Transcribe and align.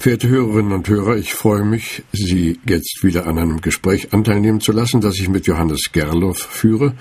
Verehrte 0.00 0.28
Hörerinnen 0.28 0.72
und 0.72 0.88
Hörer, 0.88 1.18
ich 1.18 1.34
freue 1.34 1.62
mich, 1.62 2.04
Sie 2.10 2.58
jetzt 2.66 3.04
wieder 3.04 3.26
an 3.26 3.36
einem 3.36 3.60
Gespräch 3.60 4.14
anteilnehmen 4.14 4.62
zu 4.62 4.72
lassen, 4.72 5.02
das 5.02 5.16
ich 5.20 5.28
mit 5.28 5.46
Johannes 5.46 5.92
Gerloff 5.92 6.38
führe, 6.38 6.94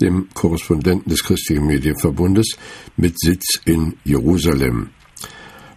dem 0.00 0.28
Korrespondenten 0.34 1.08
des 1.08 1.22
Christlichen 1.22 1.64
Medienverbundes 1.68 2.58
mit 2.96 3.16
Sitz 3.20 3.60
in 3.64 3.96
Jerusalem. 4.02 4.90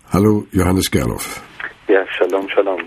Hallo, 0.09 0.47
Johannes 0.51 0.89
Gerloff. 0.89 1.43
Ja, 1.88 2.03
Shalom, 2.17 2.49
Shalom. 2.49 2.81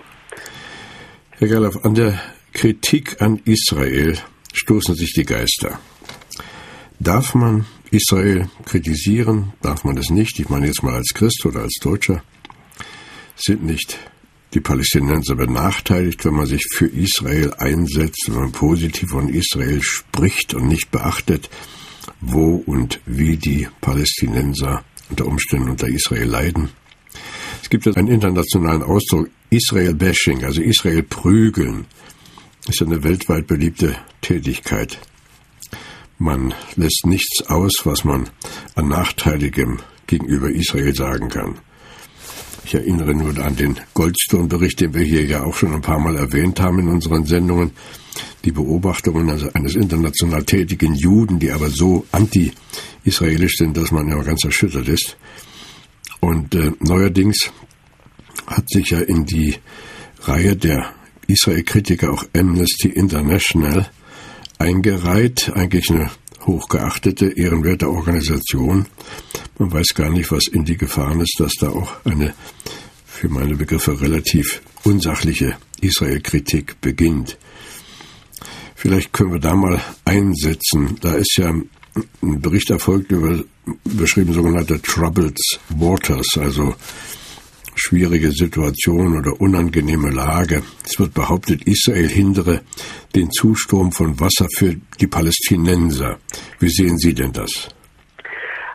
Herr 1.39 1.47
Gerloff, 1.47 1.85
an 1.85 1.95
der 1.95 2.21
Kritik 2.53 3.23
an 3.23 3.41
Israel 3.45 4.19
stoßen 4.55 4.97
sich 4.97 5.13
die 5.13 5.25
Geister. 5.25 5.79
Darf 6.99 7.37
man 7.37 7.65
Israel 7.93 8.49
kritisieren? 8.65 9.53
Darf 9.63 9.85
man 9.85 9.97
es 9.99 10.11
nicht? 10.11 10.41
Ich 10.41 10.49
meine 10.49 10.67
jetzt 10.67 10.83
mal 10.83 10.95
als 10.95 11.15
Christ 11.15 11.47
oder 11.47 11.61
als 11.61 11.79
Deutscher. 11.81 12.25
Sind 13.39 13.65
nicht 13.65 13.99
die 14.55 14.61
Palästinenser 14.61 15.37
benachteiligt, 15.37 16.25
wenn 16.25 16.35
man 16.35 16.47
sich 16.47 16.65
für 16.75 16.87
Israel 16.87 17.55
einsetzt, 17.59 18.25
wenn 18.29 18.41
man 18.41 18.53
positiv 18.53 19.11
von 19.11 19.29
Israel 19.29 19.81
spricht 19.83 20.55
und 20.55 20.69
nicht 20.69 20.91
beachtet, 20.91 21.49
wo 22.21 22.57
und 22.57 23.01
wie 23.07 23.37
die 23.37 23.69
Palästinenser 23.81 24.85
unter 25.11 25.27
Umständen 25.27 25.71
unter 25.71 25.89
Israel 25.89 26.27
leiden? 26.27 26.71
Es 27.63 27.71
gibt 27.71 27.87
einen 27.97 28.09
internationalen 28.09 28.83
Ausdruck, 28.83 29.29
Israel-Bashing, 29.51 30.45
also 30.45 30.61
Israel 30.61 31.03
prügeln, 31.03 31.87
ist 32.69 32.83
eine 32.83 33.03
weltweit 33.03 33.47
beliebte 33.47 33.97
Tätigkeit. 34.21 34.99
Man 36.19 36.53
lässt 36.77 37.07
nichts 37.07 37.47
aus, 37.49 37.73
was 37.85 38.05
man 38.05 38.29
an 38.75 38.89
Nachteiligem 38.89 39.79
gegenüber 40.07 40.51
Israel 40.51 40.95
sagen 40.95 41.29
kann. 41.29 41.59
Ich 42.69 42.75
erinnere 42.75 43.15
nur 43.15 43.35
an 43.39 43.57
den 43.57 43.81
Goldstone-Bericht, 43.95 44.81
den 44.81 44.93
wir 44.93 45.01
hier 45.01 45.25
ja 45.25 45.43
auch 45.43 45.55
schon 45.55 45.73
ein 45.73 45.81
paar 45.81 45.99
Mal 45.99 46.17
erwähnt 46.17 46.61
haben 46.61 46.81
in 46.81 46.89
unseren 46.89 47.25
Sendungen. 47.25 47.71
Die 48.45 48.53
Beobachtungen 48.53 49.31
eines 49.55 49.75
international 49.75 50.45
tätigen 50.45 50.95
Juden, 50.95 51.39
die 51.39 51.51
aber 51.51 51.71
so 51.71 52.05
anti-israelisch 52.13 53.57
sind, 53.57 53.75
dass 53.79 53.91
man 53.91 54.11
ja 54.11 54.23
ganz 54.23 54.45
erschüttert 54.45 54.87
ist. 54.87 55.17
Und 56.21 56.55
äh, 56.55 56.73
neuerdings 56.81 57.51
hat 58.47 58.69
sich 58.69 58.91
ja 58.91 58.99
in 58.99 59.25
die 59.25 59.55
Reihe 60.21 60.55
der 60.55 60.93
Israel-Kritiker 61.27 62.13
auch 62.13 62.27
Amnesty 62.37 62.89
International 62.89 63.89
eingereiht, 64.59 65.53
eigentlich 65.55 65.89
eine 65.91 66.11
hochgeachtete, 66.45 67.29
ehrenwerte 67.29 67.89
Organisation. 67.89 68.85
Man 69.59 69.73
weiß 69.73 69.95
gar 69.95 70.11
nicht, 70.11 70.31
was 70.31 70.47
in 70.47 70.65
die 70.65 70.77
Gefahren 70.77 71.21
ist, 71.21 71.35
dass 71.39 71.53
da 71.55 71.69
auch 71.71 71.93
eine 72.05 72.35
für 73.05 73.29
meine 73.29 73.57
Begriffe 73.57 74.01
relativ 74.01 74.63
unsachliche 74.85 75.57
Israel-Kritik 75.81 76.81
beginnt. 76.81 77.37
Vielleicht 78.77 79.13
können 79.13 79.33
wir 79.33 79.41
da 79.41 79.57
mal 79.57 79.81
einsetzen. 80.05 80.97
Da 81.01 81.15
ist 81.15 81.37
ja 81.37 81.49
ein 81.49 82.41
Bericht 82.41 82.71
erfolgt 82.71 83.11
über 83.11 83.43
beschrieben 83.83 84.33
sogenannte 84.33 84.81
Troubled 84.81 85.37
Waters, 85.71 86.39
also 86.39 86.77
schwierige 87.75 88.31
Situation 88.31 89.19
oder 89.19 89.41
unangenehme 89.41 90.11
Lage. 90.11 90.63
Es 90.85 91.01
wird 91.01 91.15
behauptet, 91.15 91.65
Israel 91.65 92.09
hindere 92.09 92.63
den 93.17 93.33
Zustrom 93.33 93.91
von 93.91 94.21
Wasser 94.21 94.47
für 94.57 94.77
die 95.01 95.09
Palästinenser. 95.09 96.19
Wie 96.61 96.71
sehen 96.71 96.99
Sie 96.99 97.15
denn 97.15 97.33
das? 97.33 97.69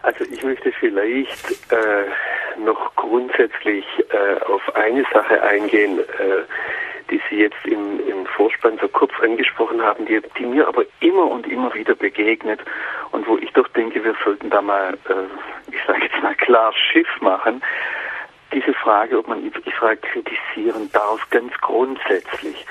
Also 0.04 0.26
ich 0.26 0.44
möchte 0.44 0.72
vielleicht 0.74 1.72
äh, 1.72 2.60
noch 2.60 2.94
grundsätzlich 2.96 3.86
äh, 4.10 4.44
auf 4.44 4.76
eine 4.76 5.06
Sache 5.14 5.42
eingehen, 5.42 6.00
äh, 6.00 6.44
die 7.10 7.22
Sie 7.30 7.38
jetzt 7.38 7.66
im, 7.66 8.06
im 8.08 8.26
Vorspann 8.26 8.78
so 8.82 8.90
kurz 8.90 9.12
angesprochen 9.22 9.82
haben, 9.82 10.06
die, 10.06 10.22
die, 10.38 10.46
mir 10.46 10.68
aber 10.68 10.84
immer 11.00 11.32
und 11.32 11.48
immer 11.48 11.74
wieder 11.74 11.96
begegnet 11.96 12.60
und 13.12 13.26
wo 13.28 13.38
ich 13.38 13.52
doch 13.54 13.68
denke, 13.70 14.04
wir 14.04 14.16
sollten 14.24 14.50
da 14.50 14.62
mal, 14.62 14.94
äh, 15.08 15.72
ich 15.72 15.82
sage 15.88 16.04
jetzt 16.04 16.22
mal 16.22 16.36
klar 16.36 16.74
Schiff 16.74 17.10
machen. 17.22 17.64
Diese 18.54 18.74
Frage, 18.74 19.18
ob 19.18 19.30
man 19.30 19.46
Israel 19.46 19.98
kritisieren 19.98 20.90
darf, 20.92 21.30
ganz 21.30 21.54
grundsätzlich, 21.62 22.66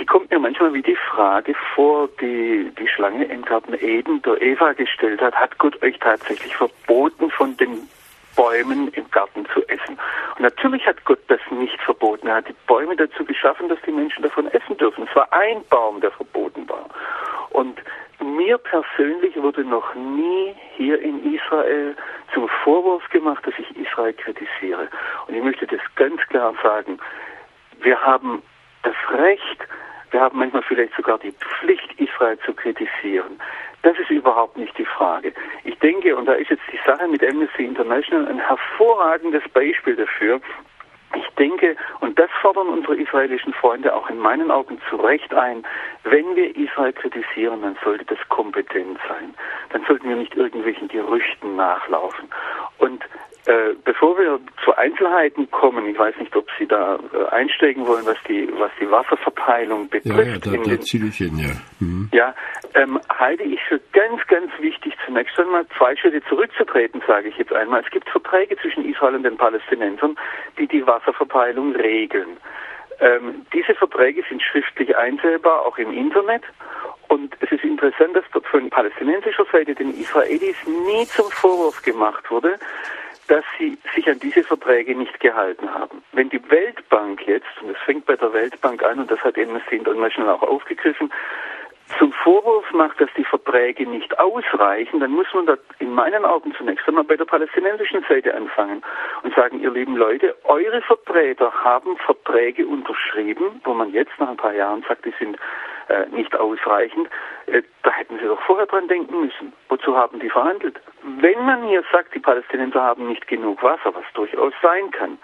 die 0.00 0.06
kommt 0.06 0.30
mir 0.30 0.38
manchmal 0.38 0.72
wie 0.72 0.82
die 0.82 0.96
Frage 0.96 1.54
vor, 1.74 2.08
die 2.20 2.72
die 2.78 2.88
Schlange 2.88 3.24
im 3.26 3.42
Garten 3.44 3.74
Eden 3.74 4.22
der 4.22 4.40
Eva 4.40 4.72
gestellt 4.72 5.20
hat, 5.20 5.34
hat 5.34 5.58
Gott 5.58 5.80
euch 5.82 5.98
tatsächlich 5.98 6.56
verboten, 6.56 7.30
von 7.30 7.56
den 7.58 7.86
Bäumen 8.34 8.88
im 8.88 9.10
Garten 9.10 9.44
zu 9.52 9.62
essen. 9.68 9.98
Und 10.36 10.42
natürlich 10.42 10.86
hat 10.86 11.04
Gott 11.04 11.18
das 11.28 11.40
nicht 11.50 11.78
verboten. 11.82 12.28
Er 12.28 12.36
hat 12.36 12.48
die 12.48 12.54
Bäume 12.66 12.96
dazu 12.96 13.24
geschaffen, 13.24 13.68
dass 13.68 13.78
die 13.86 13.92
Menschen 13.92 14.22
davon 14.22 14.46
essen 14.48 14.76
dürfen. 14.78 15.06
Es 15.08 15.14
war 15.14 15.30
ein 15.32 15.62
Baum, 15.68 16.00
der 16.00 16.12
verboten 16.12 16.66
war. 16.68 16.86
Und 17.50 17.78
mir 18.22 18.56
persönlich 18.56 19.36
wurde 19.36 19.64
noch 19.64 19.94
nie 19.94 20.54
hier 20.76 21.00
in 21.02 21.34
Israel 21.34 21.94
zum 22.32 22.48
Vorwurf 22.64 23.06
gemacht, 23.10 23.46
dass 23.46 23.54
ich 23.58 23.76
Israel 23.76 24.14
kritisiere. 24.14 24.88
Und 25.26 25.34
ich 25.34 25.42
möchte 25.42 25.66
das 25.66 25.80
ganz 25.96 26.20
klar 26.28 26.54
sagen. 26.62 26.98
Wir 27.82 28.00
haben 28.00 28.42
das 28.82 28.94
Recht, 29.10 29.66
wir 30.10 30.20
haben 30.20 30.38
manchmal 30.38 30.62
vielleicht 30.62 30.94
sogar 30.94 31.18
die 31.18 31.32
Pflicht, 31.32 31.92
Israel 31.98 32.38
zu 32.44 32.52
kritisieren. 32.52 33.40
Das 33.82 33.98
ist 33.98 34.10
überhaupt 34.10 34.56
nicht 34.58 34.76
die 34.76 34.84
Frage. 34.84 35.32
Ich 35.64 35.78
denke, 35.78 36.14
und 36.14 36.26
da 36.26 36.34
ist 36.34 36.50
jetzt 36.50 36.62
die 36.70 36.80
Sache 36.84 37.08
mit 37.08 37.24
Amnesty 37.24 37.64
International 37.64 38.28
ein 38.28 38.38
hervorragendes 38.38 39.42
Beispiel 39.54 39.96
dafür, 39.96 40.40
ich 41.16 41.26
denke, 41.36 41.76
und 42.00 42.18
das 42.18 42.30
fordern 42.40 42.68
unsere 42.68 42.96
israelischen 42.96 43.52
Freunde 43.54 43.92
auch 43.94 44.08
in 44.08 44.18
meinen 44.18 44.50
Augen 44.50 44.80
zu 44.88 44.96
Recht 44.96 45.34
ein, 45.34 45.64
wenn 46.04 46.36
wir 46.36 46.54
Israel 46.56 46.92
kritisieren, 46.92 47.62
dann 47.62 47.76
sollte 47.82 48.04
das 48.04 48.18
kompetent 48.28 48.98
sein. 49.08 49.34
Dann 49.70 49.84
sollten 49.86 50.08
wir 50.08 50.16
nicht 50.16 50.36
irgendwelchen 50.36 50.86
Gerüchten 50.86 51.56
nachlaufen. 51.56 52.28
Und 52.78 53.02
äh, 53.46 53.74
bevor 53.84 54.18
wir 54.18 54.38
zu 54.64 54.76
Einzelheiten 54.76 55.50
kommen, 55.50 55.86
ich 55.86 55.98
weiß 55.98 56.14
nicht, 56.18 56.34
ob 56.36 56.46
Sie 56.58 56.66
da 56.66 56.98
äh, 57.14 57.24
einsteigen 57.34 57.86
wollen, 57.86 58.04
was 58.04 58.18
die, 58.28 58.48
was 58.58 58.70
die 58.78 58.90
Wasserverteilung 58.90 59.88
betrifft. 59.88 60.46
Ja, 60.46 60.52
ja 60.52 60.62
da, 60.64 60.70
da 60.70 60.80
ziele 60.80 61.08
ich 61.08 61.16
hin, 61.16 61.38
ja. 61.38 61.54
Mhm. 61.78 62.10
Ja, 62.12 62.34
ähm, 62.74 63.00
halte 63.08 63.42
ich 63.42 63.60
für 63.64 63.80
ganz, 63.92 64.26
ganz 64.26 64.50
wichtig, 64.60 64.94
zunächst 65.06 65.38
einmal 65.38 65.66
zwei 65.78 65.96
Schritte 65.96 66.22
zurückzutreten, 66.28 67.02
sage 67.06 67.28
ich 67.28 67.38
jetzt 67.38 67.52
einmal. 67.52 67.82
Es 67.82 67.90
gibt 67.90 68.08
Verträge 68.10 68.56
zwischen 68.58 68.84
Israel 68.84 69.14
und 69.14 69.22
den 69.22 69.36
Palästinensern, 69.36 70.16
die 70.58 70.66
die 70.66 70.86
Wasserverteilung 70.86 71.74
regeln. 71.76 72.36
Ähm, 73.00 73.46
diese 73.54 73.74
Verträge 73.74 74.22
sind 74.28 74.42
schriftlich 74.42 74.94
einsehbar, 74.96 75.64
auch 75.64 75.78
im 75.78 75.90
Internet. 75.92 76.42
Und 77.08 77.34
es 77.40 77.50
ist 77.50 77.64
interessant, 77.64 78.14
dass 78.14 78.24
dort 78.32 78.46
von 78.46 78.70
palästinensischer 78.70 79.44
Seite 79.50 79.74
den 79.74 79.90
Israelis 79.98 80.56
nie 80.66 81.06
zum 81.06 81.28
Vorwurf 81.30 81.82
gemacht 81.82 82.30
wurde, 82.30 82.56
dass 83.30 83.44
sie 83.58 83.78
sich 83.94 84.08
an 84.10 84.18
diese 84.18 84.42
Verträge 84.42 84.96
nicht 84.96 85.20
gehalten 85.20 85.72
haben. 85.72 86.02
Wenn 86.12 86.28
die 86.30 86.42
Weltbank 86.50 87.24
jetzt, 87.28 87.46
und 87.62 87.70
es 87.70 87.78
fängt 87.84 88.04
bei 88.06 88.16
der 88.16 88.32
Weltbank 88.32 88.82
an, 88.82 88.98
und 88.98 89.10
das 89.10 89.20
hat 89.20 89.38
Amnesty 89.38 89.76
International 89.76 90.34
auch 90.34 90.42
aufgegriffen, 90.42 91.12
zum 91.98 92.12
Vorwurf 92.12 92.70
macht, 92.72 93.00
dass 93.00 93.10
die 93.16 93.24
Verträge 93.24 93.86
nicht 93.86 94.18
ausreichen, 94.18 95.00
dann 95.00 95.10
muss 95.10 95.26
man 95.34 95.46
da 95.46 95.56
in 95.78 95.92
meinen 95.92 96.24
Augen 96.24 96.54
zunächst 96.56 96.86
einmal 96.86 97.04
bei 97.04 97.16
der 97.16 97.24
palästinensischen 97.24 98.04
Seite 98.08 98.34
anfangen 98.34 98.82
und 99.22 99.34
sagen, 99.34 99.60
ihr 99.60 99.70
lieben 99.70 99.96
Leute, 99.96 100.36
eure 100.44 100.80
Vertreter 100.82 101.52
haben 101.52 101.96
Verträge 101.98 102.66
unterschrieben, 102.66 103.60
wo 103.64 103.74
man 103.74 103.92
jetzt 103.92 104.12
nach 104.18 104.28
ein 104.28 104.36
paar 104.36 104.54
Jahren 104.54 104.84
sagt, 104.88 105.04
die 105.04 105.14
sind 105.18 105.36
äh, 105.88 106.06
nicht 106.10 106.34
ausreichend. 106.36 107.08
Äh, 107.46 107.62
da 107.82 107.90
hätten 107.90 108.18
Sie 108.18 108.26
doch 108.26 108.40
vorher 108.42 108.66
dran 108.66 108.86
denken 108.88 109.20
müssen. 109.20 109.52
Wozu 109.68 109.96
haben 109.96 110.20
die 110.20 110.30
verhandelt? 110.30 110.80
Wenn 111.02 111.44
man 111.44 111.64
hier 111.64 111.82
sagt, 111.90 112.14
die 112.14 112.20
Palästinenser 112.20 112.82
haben 112.82 113.08
nicht 113.08 113.26
genug 113.26 113.62
Wasser, 113.62 113.94
was 113.94 114.04
durchaus 114.14 114.52
sein 114.62 114.90
kann, 114.92 115.18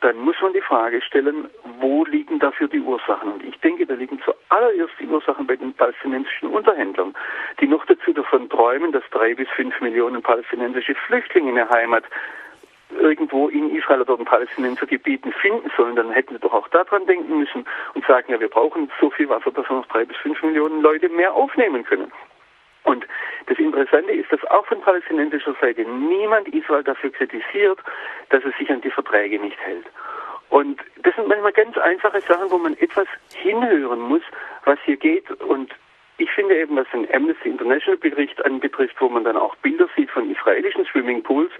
dann 0.00 0.16
muss 0.18 0.36
man 0.40 0.52
die 0.52 0.60
Frage 0.60 1.02
stellen, 1.02 1.48
wo 1.80 2.04
liegen 2.04 2.38
dafür 2.38 2.68
die 2.68 2.80
Ursachen? 2.80 3.32
Und 3.32 3.44
ich 3.44 3.58
denke, 3.60 3.86
da 3.86 3.94
liegen 3.94 4.20
zuallererst 4.20 4.94
die 5.00 5.06
Ursachen 5.06 5.46
bei 5.46 5.56
den 5.56 5.72
palästinensischen 5.74 6.48
Unterhändlern, 6.48 7.14
die 7.60 7.66
noch 7.66 7.84
dazu 7.86 8.12
davon 8.12 8.48
träumen, 8.48 8.92
dass 8.92 9.04
drei 9.10 9.34
bis 9.34 9.48
fünf 9.50 9.80
Millionen 9.80 10.22
palästinensische 10.22 10.94
Flüchtlinge 10.94 11.50
in 11.50 11.56
der 11.56 11.70
Heimat 11.70 12.04
irgendwo 12.90 13.48
in 13.48 13.74
Israel 13.74 14.02
oder 14.02 14.18
in 14.18 14.24
Palästinensergebieten 14.24 15.32
finden 15.32 15.70
sollen, 15.76 15.96
dann 15.96 16.10
hätten 16.10 16.32
wir 16.34 16.38
doch 16.38 16.54
auch 16.54 16.68
daran 16.68 17.06
denken 17.06 17.38
müssen 17.38 17.66
und 17.94 18.06
sagen, 18.06 18.32
ja, 18.32 18.40
wir 18.40 18.48
brauchen 18.48 18.90
so 19.00 19.10
viel 19.10 19.28
Wasser, 19.28 19.50
dass 19.50 19.68
wir 19.68 19.76
noch 19.76 19.86
drei 19.86 20.04
bis 20.04 20.16
fünf 20.18 20.42
Millionen 20.42 20.80
Leute 20.80 21.08
mehr 21.08 21.34
aufnehmen 21.34 21.84
können. 21.84 22.10
Das 23.48 23.58
Interessante 23.58 24.12
ist, 24.12 24.30
dass 24.30 24.44
auch 24.50 24.66
von 24.66 24.80
palästinensischer 24.82 25.54
Seite 25.60 25.82
niemand 25.82 26.48
Israel 26.48 26.84
dafür 26.84 27.10
kritisiert, 27.10 27.78
dass 28.28 28.44
es 28.44 28.54
sich 28.58 28.70
an 28.70 28.82
die 28.82 28.90
Verträge 28.90 29.38
nicht 29.38 29.58
hält. 29.60 29.86
Und 30.50 30.80
das 31.02 31.14
sind 31.14 31.28
manchmal 31.28 31.52
ganz 31.52 31.76
einfache 31.78 32.20
Sachen, 32.20 32.50
wo 32.50 32.58
man 32.58 32.74
etwas 32.74 33.06
hinhören 33.34 34.00
muss, 34.00 34.22
was 34.64 34.78
hier 34.84 34.96
geht. 34.96 35.30
Und 35.42 35.72
ich 36.18 36.30
finde 36.32 36.58
eben, 36.58 36.76
was 36.76 36.86
den 36.92 37.12
Amnesty 37.14 37.48
International 37.48 37.96
Bericht 37.96 38.44
anbetrifft, 38.44 38.96
wo 39.00 39.08
man 39.08 39.24
dann 39.24 39.36
auch 39.36 39.56
Bilder 39.56 39.88
sieht 39.96 40.10
von 40.10 40.30
israelischen 40.30 40.84
Swimmingpools, 40.86 41.52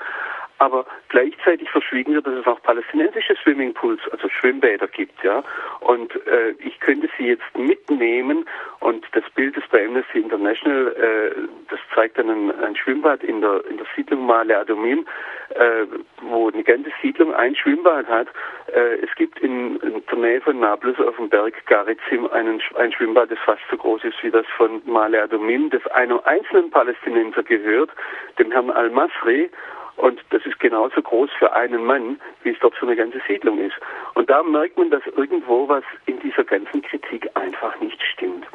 aber 0.59 0.87
gleichzeitig 1.09 1.71
verschwiegen 1.71 2.15
wird, 2.15 2.27
dass 2.27 2.35
es 2.35 2.47
auch 2.47 2.61
palästinensische 2.63 3.37
Swimmingpools, 3.43 4.01
also 4.11 4.29
Schwimmbäder 4.29 4.89
gibt, 4.89 5.23
ja. 5.23 5.43
Und 5.81 6.15
äh, 6.27 6.51
ich 6.59 6.79
könnte 6.81 7.09
sie 7.17 7.29
jetzt 7.29 7.57
mitnehmen 7.57 8.45
und 8.81 9.07
das 9.13 9.25
Bild 9.35 9.57
ist 9.57 9.71
bei 9.71 9.85
Amnesty 9.85 10.19
International, 10.19 10.95
äh, 10.97 11.41
das 11.71 11.79
zeigt 11.95 12.19
dann 12.19 12.29
ein, 12.29 12.61
ein, 12.63 12.77
Schwimmbad 12.77 13.23
in 13.23 13.41
der 13.41 13.65
in 13.67 13.77
der 13.77 13.87
Siedlung 13.97 14.27
Male 14.27 14.59
Adumim, 14.59 15.07
äh, 15.51 15.87
wo 16.23 16.49
eine 16.49 16.63
ganze 16.63 16.91
Siedlung 17.03 17.35
ein 17.35 17.55
Schwimmbad 17.55 18.07
hat. 18.09 18.29
Äh, 18.73 18.97
es 19.03 19.15
gibt 19.17 19.39
in, 19.41 19.77
in, 19.77 20.03
der 20.07 20.19
Nähe 20.19 20.41
von 20.41 20.61
Nablus 20.61 20.99
auf 21.01 21.17
dem 21.17 21.29
Berg 21.29 21.55
Garizim 21.67 22.27
einen, 22.29 22.61
ein 22.77 22.93
Schwimmbad, 22.93 23.31
das 23.31 23.39
fast 23.45 23.63
so 23.71 23.77
groß 23.77 24.05
ist 24.05 24.23
wie 24.23 24.31
das 24.31 24.47
von 24.57 24.83
Male 24.87 25.23
Adumim, 25.23 25.71
das 25.71 25.87
einem 25.89 26.21
einzelnen 26.25 26.71
Palästinenser 26.71 27.43
gehört, 27.43 27.91
dem 28.39 28.51
Herrn 28.51 28.71
Al-Masri. 28.71 29.51
Und 29.99 30.21
das 30.31 30.45
ist 30.47 30.61
genauso 30.61 31.03
groß 31.03 31.31
für 31.39 31.53
einen 31.53 31.85
Mann, 31.85 32.21
wie 32.45 32.51
es 32.51 32.59
dort 32.61 32.75
für 32.77 32.87
eine 32.87 32.97
ganze 32.97 33.21
Siedlung 33.27 33.59
ist. 33.59 33.75
Und 34.15 34.31
da 34.31 34.43
merkt 34.43 34.79
man, 34.79 34.91
dass 34.91 35.05
irgendwo 35.17 35.69
was 35.69 35.83
in 36.07 36.19
dieser 36.21 36.45
ganzen 36.45 36.83
Kritik 36.83 37.29
einfach 37.35 37.79
nicht 37.81 38.01
stimmt. 38.03 38.47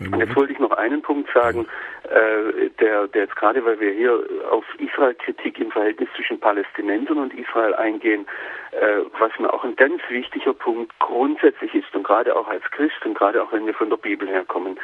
Und 0.00 0.18
jetzt 0.18 0.34
wollte 0.34 0.54
ich 0.54 0.58
noch 0.58 0.70
einen 0.72 1.02
Punkt 1.02 1.30
sagen, 1.32 1.66
äh, 2.04 2.70
der, 2.80 3.06
der 3.08 3.22
jetzt 3.22 3.36
gerade, 3.36 3.62
weil 3.66 3.78
wir 3.80 3.92
hier 3.92 4.18
auf 4.50 4.64
Israel-Kritik 4.78 5.60
im 5.60 5.70
Verhältnis 5.70 6.08
zwischen 6.16 6.40
Palästinensern 6.40 7.18
und 7.18 7.34
Israel 7.34 7.74
eingehen, 7.74 8.26
äh, 8.72 9.00
was 9.18 9.30
mir 9.38 9.52
auch 9.52 9.62
ein 9.62 9.76
ganz 9.76 10.00
wichtiger 10.08 10.54
Punkt 10.54 10.98
grundsätzlich 11.00 11.74
ist 11.74 11.94
und 11.94 12.04
gerade 12.04 12.34
auch 12.34 12.48
als 12.48 12.64
Christ 12.70 13.04
und 13.04 13.12
gerade 13.12 13.42
auch 13.42 13.52
wenn 13.52 13.66
wir 13.66 13.74
von 13.74 13.90
der 13.90 13.98
Bibel 13.98 14.26
herkommen. 14.26 14.80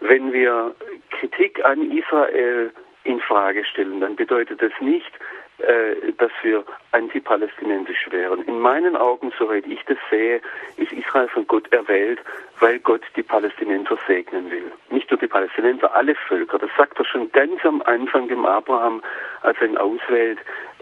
Wenn 0.00 0.34
wir 0.34 0.74
Kritik 1.18 1.64
an 1.64 1.90
Israel 1.90 2.72
in 3.04 3.20
Frage 3.20 3.64
stellen, 3.64 4.00
dann 4.00 4.16
bedeutet 4.16 4.62
das 4.62 4.72
nicht, 4.80 5.12
äh, 5.58 6.12
dass 6.18 6.32
wir 6.42 6.64
antipalästinensisch 6.92 8.08
wären. 8.10 8.42
In 8.42 8.58
meinen 8.58 8.96
Augen, 8.96 9.32
soweit 9.38 9.66
ich 9.66 9.80
das 9.84 9.98
sehe, 10.10 10.40
ist 10.76 10.92
Israel 10.92 11.28
von 11.28 11.46
Gott 11.46 11.72
erwählt, 11.72 12.20
weil 12.60 12.78
Gott 12.80 13.02
die 13.16 13.22
Palästinenser 13.22 13.96
segnen 14.06 14.50
will. 14.50 14.72
Nicht 14.90 15.10
nur 15.10 15.20
die 15.20 15.26
Palästinenser, 15.26 15.94
alle 15.94 16.14
Völker. 16.14 16.58
Das 16.58 16.70
sagt 16.76 16.98
er 16.98 17.04
schon 17.04 17.30
ganz 17.32 17.64
am 17.64 17.82
Anfang 17.82 18.28
dem 18.28 18.44
Abraham, 18.44 19.02
als 19.42 19.56
er 19.60 19.68
ihn 19.68 19.78
auswählt. 19.78 20.38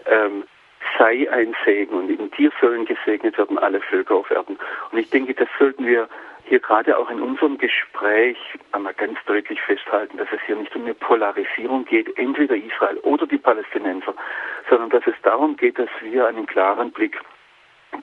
Ähm, 0.07 0.45
sei 0.97 1.31
ein 1.31 1.55
Segen 1.63 1.95
und 1.95 2.09
in 2.09 2.31
dir 2.31 2.51
sollen 2.59 2.85
gesegnet 2.85 3.37
werden 3.37 3.57
alle 3.59 3.81
Völker 3.81 4.15
auf 4.15 4.31
Erden. 4.31 4.57
Und 4.91 4.97
ich 4.97 5.09
denke, 5.09 5.33
das 5.33 5.47
sollten 5.59 5.85
wir 5.85 6.07
hier 6.51 6.59
gerade 6.59 6.97
auch 6.97 7.09
in 7.09 7.21
unserem 7.21 7.57
Gespräch 7.57 8.37
einmal 8.73 8.93
ganz 8.95 9.17
deutlich 9.25 9.61
festhalten, 9.61 10.17
dass 10.17 10.27
es 10.33 10.41
hier 10.45 10.57
nicht 10.57 10.75
um 10.75 10.81
eine 10.81 10.93
Polarisierung 10.93 11.85
geht, 11.85 12.17
entweder 12.17 12.57
Israel 12.57 12.97
oder 13.03 13.25
die 13.25 13.37
Palästinenser, 13.37 14.13
sondern 14.69 14.89
dass 14.89 15.07
es 15.07 15.13
darum 15.23 15.55
geht, 15.55 15.79
dass 15.79 15.87
wir 16.01 16.27
einen 16.27 16.45
klaren 16.45 16.91
Blick 16.91 17.17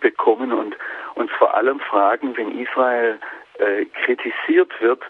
bekommen 0.00 0.50
und 0.50 0.74
uns 1.14 1.30
vor 1.32 1.52
allem 1.52 1.78
fragen, 1.78 2.34
wenn 2.38 2.58
Israel 2.58 3.20
äh, 3.58 3.84
kritisiert 3.84 4.72
wird, 4.80 5.02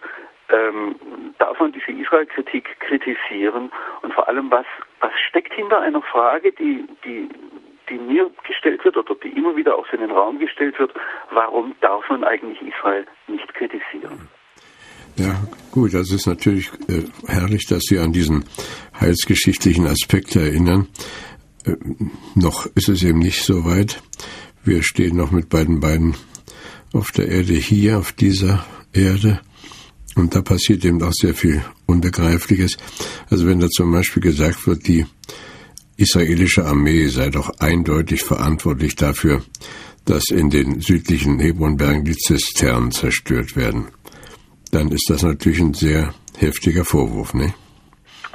ähm, 0.49 0.95
darf 1.37 1.57
man 1.61 1.71
diese 1.71 1.93
Israel-Kritik 1.93 2.77
kritisieren? 2.81 3.71
Und 4.01 4.13
vor 4.13 4.27
allem, 4.27 4.51
was, 4.51 4.65
was 4.99 5.13
steckt 5.29 5.53
hinter 5.53 5.79
einer 5.79 6.01
Frage, 6.01 6.51
die, 6.51 6.85
die 7.05 7.29
die 7.89 7.97
mir 7.97 8.29
gestellt 8.47 8.83
wird 8.83 8.97
oder 8.97 9.15
die 9.23 9.29
immer 9.29 9.55
wieder 9.55 9.75
auch 9.75 9.85
in 9.91 9.99
den 9.99 10.11
Raum 10.11 10.39
gestellt 10.39 10.77
wird, 10.79 10.91
warum 11.31 11.75
darf 11.81 12.03
man 12.09 12.23
eigentlich 12.23 12.61
Israel 12.61 13.05
nicht 13.27 13.53
kritisieren? 13.53 14.29
Ja, 15.15 15.35
gut, 15.71 15.93
das 15.93 16.11
ist 16.11 16.27
natürlich 16.27 16.71
äh, 16.87 17.03
herrlich, 17.27 17.65
dass 17.67 17.83
Sie 17.83 17.99
an 17.99 18.13
diesen 18.13 18.45
heilsgeschichtlichen 18.99 19.85
Aspekt 19.85 20.35
erinnern. 20.35 20.87
Äh, 21.65 21.75
noch 22.35 22.65
ist 22.75 22.89
es 22.89 23.03
eben 23.03 23.19
nicht 23.19 23.43
so 23.43 23.65
weit. 23.65 24.01
Wir 24.63 24.81
stehen 24.83 25.17
noch 25.17 25.31
mit 25.31 25.49
beiden 25.49 25.79
Beinen 25.79 26.15
auf 26.93 27.11
der 27.11 27.27
Erde 27.27 27.53
hier, 27.53 27.97
auf 27.97 28.13
dieser 28.13 28.65
Erde. 28.93 29.41
Und 30.15 30.35
da 30.35 30.41
passiert 30.41 30.85
eben 30.85 31.01
auch 31.03 31.13
sehr 31.13 31.33
viel 31.33 31.61
Unbegreifliches. 31.85 32.77
Also 33.29 33.47
wenn 33.47 33.59
da 33.59 33.67
zum 33.67 33.91
Beispiel 33.91 34.21
gesagt 34.23 34.67
wird, 34.67 34.87
die 34.87 35.05
israelische 35.99 36.65
Armee 36.65 37.07
sei 37.07 37.29
doch 37.29 37.49
eindeutig 37.59 38.23
verantwortlich 38.23 38.95
dafür, 38.95 39.41
dass 40.05 40.29
in 40.31 40.49
den 40.49 40.79
südlichen 40.79 41.39
Hebronbergen 41.39 42.05
die 42.05 42.15
Zisternen 42.15 42.91
zerstört 42.91 43.55
werden. 43.55 43.89
Dann 44.71 44.89
ist 44.89 45.09
das 45.09 45.23
natürlich 45.23 45.59
ein 45.59 45.73
sehr 45.73 46.13
heftiger 46.37 46.85
Vorwurf, 46.85 47.33
ne? 47.33 47.53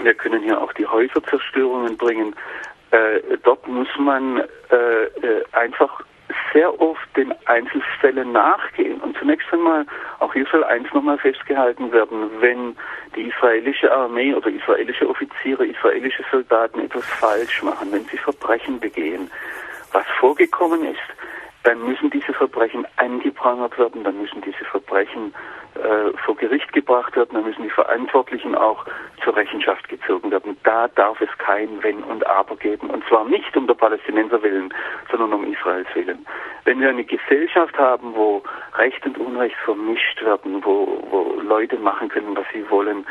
Wir 0.03 0.15
können 0.15 0.43
hier 0.43 0.61
auch 0.61 0.73
die 0.75 0.87
Häuserzerstörungen 0.87 1.97
bringen. 1.97 2.35
Äh, 2.91 3.21
dort 3.43 3.67
muss 3.67 3.89
man 3.99 4.43
äh, 4.71 4.75
äh 4.75 5.45
einfach 5.53 6.05
sehr 6.53 6.81
oft 6.81 7.17
den 7.17 7.35
Einzelfällen 7.47 8.33
nachgehen. 8.33 9.01
Und 9.01 9.17
zunächst 9.19 9.53
einmal, 9.53 9.85
auch 10.21 10.33
hier 10.33 10.47
soll 10.51 10.65
eins 10.65 10.93
nochmal 10.93 11.19
festgehalten 11.19 11.93
werden, 11.93 12.31
wenn 12.41 12.77
die 13.17 13.29
israelische 13.29 13.93
Armee 13.93 14.35
oder 14.35 14.49
israelische 14.49 15.09
Offiziere, 15.09 15.67
israelische 15.67 16.25
Soldaten 16.31 16.81
etwas 16.81 17.05
falsch 17.05 17.63
machen, 17.63 17.93
wenn 17.93 18.05
sie 18.07 18.19
Verbrechen 18.19 18.81
begehen, 18.81 19.31
was 19.93 20.07
vorgekommen 20.19 20.85
ist, 20.85 21.01
dann 21.65 21.83
müssen 21.83 22.11
diese 22.11 22.33
Verbrechen 22.35 22.87
angeprangert 22.97 23.79
werden, 23.79 24.05
dann 24.05 24.21
müssen 24.21 24.43
diese 24.43 24.65
Verbrechen 24.67 25.35
äh, 25.75 26.17
vor 26.25 26.37
Gericht 26.37 26.73
gebracht 26.73 27.17
werden, 27.17 27.31
dann 27.33 27.45
müssen 27.45 27.63
die 27.63 27.71
Verantwortlichen 27.71 28.55
auch 28.55 28.85
zur 29.25 29.35
Rechenschaft 29.35 29.89
gezogen 29.89 30.31
werden. 30.31 30.57
Da 30.63 30.89
darf 30.89 31.21
es 31.23 31.31
kein 31.39 31.83
Wenn 31.83 32.03
und 32.05 32.27
Aber 32.27 32.57
geben. 32.57 32.91
Und 32.91 33.03
zwar 33.09 33.25
nicht 33.25 33.57
um 33.57 33.67
der 33.67 33.75
Palästinenser 33.75 34.43
willen, 34.43 34.73
sondern 35.11 35.33
um 35.33 35.53
Israels 35.53 35.89
willen. 35.95 36.27
Wenn 36.65 36.81
wir 36.81 36.91
eine 36.91 37.05
Gesellschaft 37.05 37.77
haben, 37.79 38.15
wo 38.15 38.43
Recht 38.77 39.05
und 39.07 39.19
Unrecht 39.19 39.57
vermischt 39.65 40.23
werden, 40.23 40.63
wo, 40.65 41.03
wo 41.11 41.41
Leute 41.41 41.79
machen 41.79 42.11
können, 42.11 42.37
was 42.37 42.47
sie 42.53 42.69
wollen, 42.71 43.07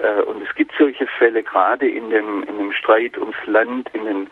äh, 0.00 0.22
und 0.22 0.42
es 0.42 0.54
gibt 0.54 0.72
solche 0.78 1.06
Fälle 1.18 1.42
gerade 1.42 1.88
in 1.88 2.10
dem, 2.10 2.44
in 2.44 2.56
dem 2.56 2.72
Streit 2.72 3.18
ums 3.18 3.36
Land, 3.46 3.90
in 3.92 4.04
den 4.04 4.30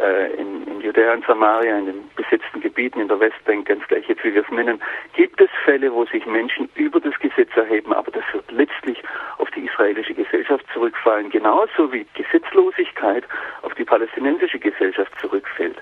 äh, 0.00 0.32
in, 0.34 0.66
in 0.66 0.80
Judäa 0.80 1.14
und 1.14 1.24
Samaria, 1.26 1.78
in 1.78 1.86
den 1.86 2.10
besetzten 2.16 2.60
Gebieten 2.60 3.00
in 3.00 3.08
der 3.08 3.20
Westbank, 3.20 3.66
ganz 3.66 3.86
gleich 3.88 4.08
jetzt, 4.08 4.24
wie 4.24 4.34
wir 4.34 4.42
es 4.42 4.50
nennen, 4.50 4.80
gibt 5.14 5.40
es 5.40 5.48
Fälle, 5.64 5.92
wo 5.92 6.04
sich 6.06 6.26
Menschen 6.26 6.68
über 6.74 7.00
das 7.00 7.14
Gesetz 7.20 7.50
erheben, 7.56 7.92
aber 7.92 8.10
das 8.10 8.24
wird 8.32 8.50
letztlich 8.50 9.02
auf 9.38 9.50
die 9.52 9.66
israelische 9.66 10.14
Gesellschaft 10.14 10.64
zurückfallen, 10.72 11.30
genauso 11.30 11.92
wie 11.92 12.06
Gesetzlosigkeit 12.14 13.24
auf 13.62 13.74
die 13.74 13.84
palästinensische 13.84 14.58
Gesellschaft 14.58 15.12
zurückfällt. 15.20 15.76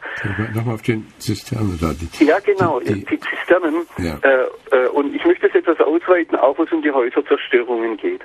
Nochmal 0.54 0.74
auf 0.74 0.82
den 0.82 1.06
Zisternen 1.18 1.78
da. 1.80 1.92
Die, 1.92 2.24
ja, 2.24 2.38
genau, 2.40 2.80
die, 2.80 3.04
die, 3.04 3.20
Zisternen. 3.20 3.86
Ja. 3.98 4.18
Äh, 4.22 4.46
äh, 4.70 4.88
und 4.88 5.14
ich 5.14 5.24
möchte 5.24 5.46
es 5.46 5.54
etwas 5.54 5.80
ausweiten, 5.80 6.36
auch 6.36 6.58
wo 6.58 6.64
es 6.64 6.72
um 6.72 6.82
die 6.82 6.90
Häuserzerstörungen 6.90 7.96
geht. 7.96 8.22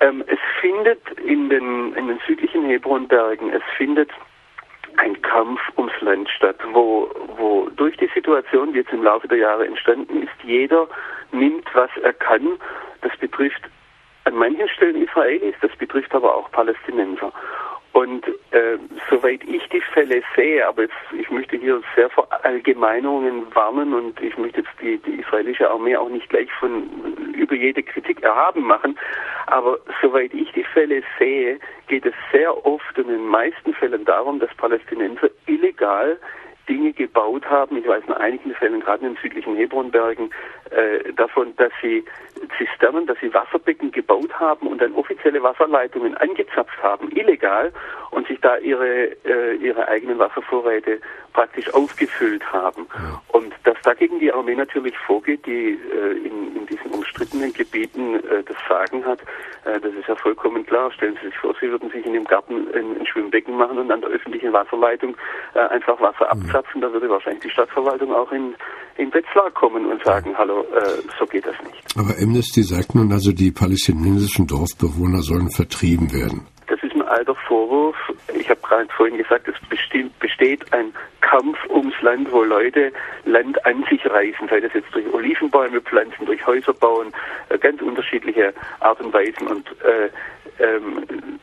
Ähm, 0.00 0.22
es 0.26 0.38
findet 0.60 1.00
in 1.24 1.48
den, 1.48 1.94
in 1.94 2.08
den 2.08 2.20
südlichen 2.26 2.64
Hebronbergen, 2.64 3.50
es 3.50 3.62
findet 3.76 4.10
ein 4.98 5.20
Kampf 5.22 5.60
ums 5.76 5.92
Land 6.00 6.28
statt, 6.30 6.56
wo, 6.72 7.08
wo 7.36 7.68
durch 7.76 7.96
die 7.96 8.10
Situation, 8.14 8.72
die 8.72 8.80
jetzt 8.80 8.92
im 8.92 9.02
Laufe 9.02 9.28
der 9.28 9.38
Jahre 9.38 9.66
entstanden 9.66 10.22
ist, 10.22 10.32
jeder 10.42 10.88
nimmt, 11.32 11.66
was 11.74 11.90
er 12.02 12.12
kann. 12.12 12.58
Das 13.02 13.16
betrifft 13.18 13.62
an 14.24 14.34
manchen 14.34 14.68
Stellen 14.68 15.02
Israelis, 15.02 15.54
das 15.60 15.74
betrifft 15.76 16.14
aber 16.14 16.34
auch 16.34 16.50
Palästinenser. 16.50 17.32
Und 17.98 18.24
äh, 18.52 18.78
soweit 19.10 19.42
ich 19.42 19.68
die 19.70 19.80
Fälle 19.80 20.22
sehe, 20.36 20.64
aber 20.68 20.82
jetzt, 20.82 20.94
ich 21.18 21.28
möchte 21.32 21.56
hier 21.56 21.82
sehr 21.96 22.08
vor 22.08 22.28
Allgemeinungen 22.44 23.52
warnen 23.56 23.92
und 23.92 24.20
ich 24.20 24.38
möchte 24.38 24.60
jetzt 24.60 24.70
die, 24.80 24.98
die 24.98 25.18
israelische 25.20 25.68
Armee 25.68 25.96
auch 25.96 26.08
nicht 26.08 26.28
gleich 26.28 26.48
von 26.60 26.84
über 27.34 27.56
jede 27.56 27.82
Kritik 27.82 28.22
erhaben 28.22 28.62
machen, 28.62 28.96
aber 29.46 29.80
soweit 30.00 30.32
ich 30.32 30.52
die 30.52 30.62
Fälle 30.62 31.02
sehe, 31.18 31.58
geht 31.88 32.06
es 32.06 32.14
sehr 32.30 32.64
oft 32.64 32.96
und 32.98 33.08
in 33.08 33.14
den 33.14 33.26
meisten 33.26 33.74
Fällen 33.74 34.04
darum, 34.04 34.38
dass 34.38 34.54
Palästinenser 34.54 35.30
illegal 35.46 36.20
Dinge 36.68 36.92
gebaut 36.92 37.50
haben. 37.50 37.78
Ich 37.78 37.88
weiß 37.88 38.04
in 38.06 38.12
einigen 38.12 38.54
Fällen, 38.54 38.78
gerade 38.78 39.06
in 39.06 39.14
den 39.14 39.22
südlichen 39.22 39.56
Hebronbergen, 39.56 40.30
äh, 40.70 41.12
davon, 41.14 41.54
dass 41.56 41.72
sie 41.82 42.04
Zisternen, 42.56 43.06
dass 43.06 43.18
sie 43.20 43.32
Wasserbecken 43.32 43.90
gebaut 43.90 44.32
haben 44.38 44.66
und 44.66 44.80
dann 44.80 44.92
offizielle 44.94 45.42
Wasserleitungen 45.42 46.16
angezapft 46.16 46.82
haben, 46.82 47.10
illegal, 47.10 47.72
und 48.10 48.26
sich 48.26 48.40
da 48.40 48.56
ihre, 48.58 49.16
äh, 49.24 49.56
ihre 49.56 49.86
eigenen 49.88 50.18
Wasservorräte 50.18 51.00
praktisch 51.32 51.72
aufgefüllt 51.74 52.44
haben. 52.52 52.86
Ja. 52.94 53.22
Und 53.28 53.52
dass 53.64 53.76
dagegen 53.82 54.18
die 54.18 54.32
Armee 54.32 54.54
natürlich 54.54 54.96
vorgeht, 54.98 55.44
die 55.46 55.78
äh, 55.92 56.26
in, 56.26 56.56
in 56.56 56.66
diesen 56.66 56.90
umstrittenen 56.90 57.52
Gebieten 57.52 58.16
äh, 58.16 58.42
das 58.44 58.56
Sagen 58.68 59.04
hat, 59.04 59.20
äh, 59.64 59.78
das 59.80 59.92
ist 59.94 60.08
ja 60.08 60.16
vollkommen 60.16 60.64
klar. 60.66 60.90
Stellen 60.92 61.18
Sie 61.20 61.28
sich 61.28 61.38
vor, 61.38 61.54
Sie 61.60 61.70
würden 61.70 61.90
sich 61.90 62.04
in 62.04 62.14
dem 62.14 62.24
Garten 62.24 62.66
ein, 62.74 63.00
ein 63.00 63.06
Schwimmbecken 63.06 63.56
machen 63.56 63.78
und 63.78 63.90
an 63.90 64.00
der 64.00 64.10
öffentlichen 64.10 64.52
Wasserleitung 64.52 65.16
äh, 65.54 65.60
einfach 65.60 66.00
Wasser 66.00 66.24
mhm. 66.34 66.42
abzapfen, 66.42 66.80
da 66.80 66.92
würde 66.92 67.08
wahrscheinlich 67.08 67.42
die 67.42 67.50
Stadtverwaltung 67.50 68.14
auch 68.14 68.32
in, 68.32 68.54
in 68.96 69.12
Wetzlar 69.12 69.50
kommen 69.50 69.86
und 69.86 70.02
sagen, 70.04 70.36
hallo, 70.36 70.57
äh, 70.60 71.02
so 71.18 71.26
geht 71.26 71.46
das 71.46 71.54
nicht. 71.64 71.78
Aber 71.96 72.14
Amnesty 72.20 72.62
sagt 72.62 72.94
nun 72.94 73.12
also, 73.12 73.32
die 73.32 73.50
palästinensischen 73.50 74.46
Dorfbewohner 74.46 75.22
sollen 75.22 75.50
vertrieben 75.50 76.12
werden. 76.12 76.46
Das 76.66 76.82
ist 76.82 76.94
ein 76.94 77.02
alter 77.02 77.34
Vorwurf. 77.34 77.96
Ich 78.34 78.48
habe 78.50 78.60
gerade 78.60 78.88
vorhin 78.96 79.16
gesagt, 79.16 79.48
es 79.48 79.54
besteht 80.20 80.72
ein 80.72 80.92
Kampf 81.20 81.58
ums 81.68 81.94
Land, 82.02 82.30
wo 82.30 82.42
Leute 82.42 82.92
Land 83.24 83.64
an 83.66 83.84
sich 83.90 84.04
reißen, 84.06 84.48
sei 84.48 84.60
das 84.60 84.72
jetzt 84.74 84.94
durch 84.94 85.06
Olivenbäume 85.12 85.80
pflanzen, 85.80 86.26
durch 86.26 86.46
Häuser 86.46 86.72
bauen, 86.72 87.08
äh, 87.48 87.58
ganz 87.58 87.80
unterschiedliche 87.82 88.54
Art 88.80 89.00
und 89.00 89.12
Weisen. 89.12 89.46
Und 89.46 89.68
äh, 89.82 90.08
ähm, 90.62 91.38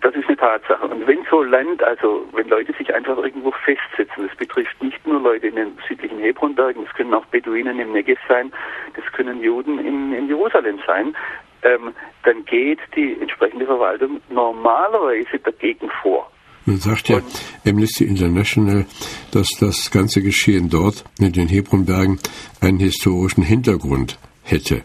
das 0.00 0.14
ist 0.14 0.26
eine 0.26 0.36
Tatsache. 0.36 0.86
Und 0.86 1.06
wenn 1.06 1.24
so 1.30 1.42
Land, 1.42 1.82
also 1.82 2.26
wenn 2.32 2.48
Leute 2.48 2.72
sich 2.74 2.94
einfach 2.94 3.16
irgendwo 3.18 3.50
festsetzen, 3.64 4.26
das 4.28 4.36
betrifft 4.36 4.82
nicht 4.82 5.06
nur 5.06 5.20
Leute 5.20 5.48
in 5.48 5.56
den 5.56 5.78
südlichen 5.88 6.18
Hebronbergen, 6.18 6.84
das 6.84 6.94
können 6.94 7.14
auch 7.14 7.24
Beduinen 7.26 7.78
im 7.78 7.92
Negev 7.92 8.20
sein, 8.28 8.52
das 8.94 9.04
können 9.12 9.42
Juden 9.42 9.78
in, 9.78 10.12
in 10.12 10.28
Jerusalem 10.28 10.80
sein, 10.86 11.16
ähm, 11.62 11.94
dann 12.22 12.44
geht 12.44 12.78
die 12.94 13.16
entsprechende 13.20 13.66
Verwaltung 13.66 14.20
normalerweise 14.28 15.38
dagegen 15.38 15.90
vor. 16.02 16.30
Man 16.66 16.78
sagt 16.78 17.10
ja 17.10 17.20
Amnesty 17.66 18.04
International, 18.04 18.86
dass 19.32 19.48
das 19.60 19.90
ganze 19.90 20.22
Geschehen 20.22 20.70
dort 20.70 21.04
in 21.18 21.32
den 21.32 21.48
Hebronbergen 21.48 22.18
einen 22.60 22.78
historischen 22.78 23.42
Hintergrund 23.42 24.18
hätte. 24.42 24.82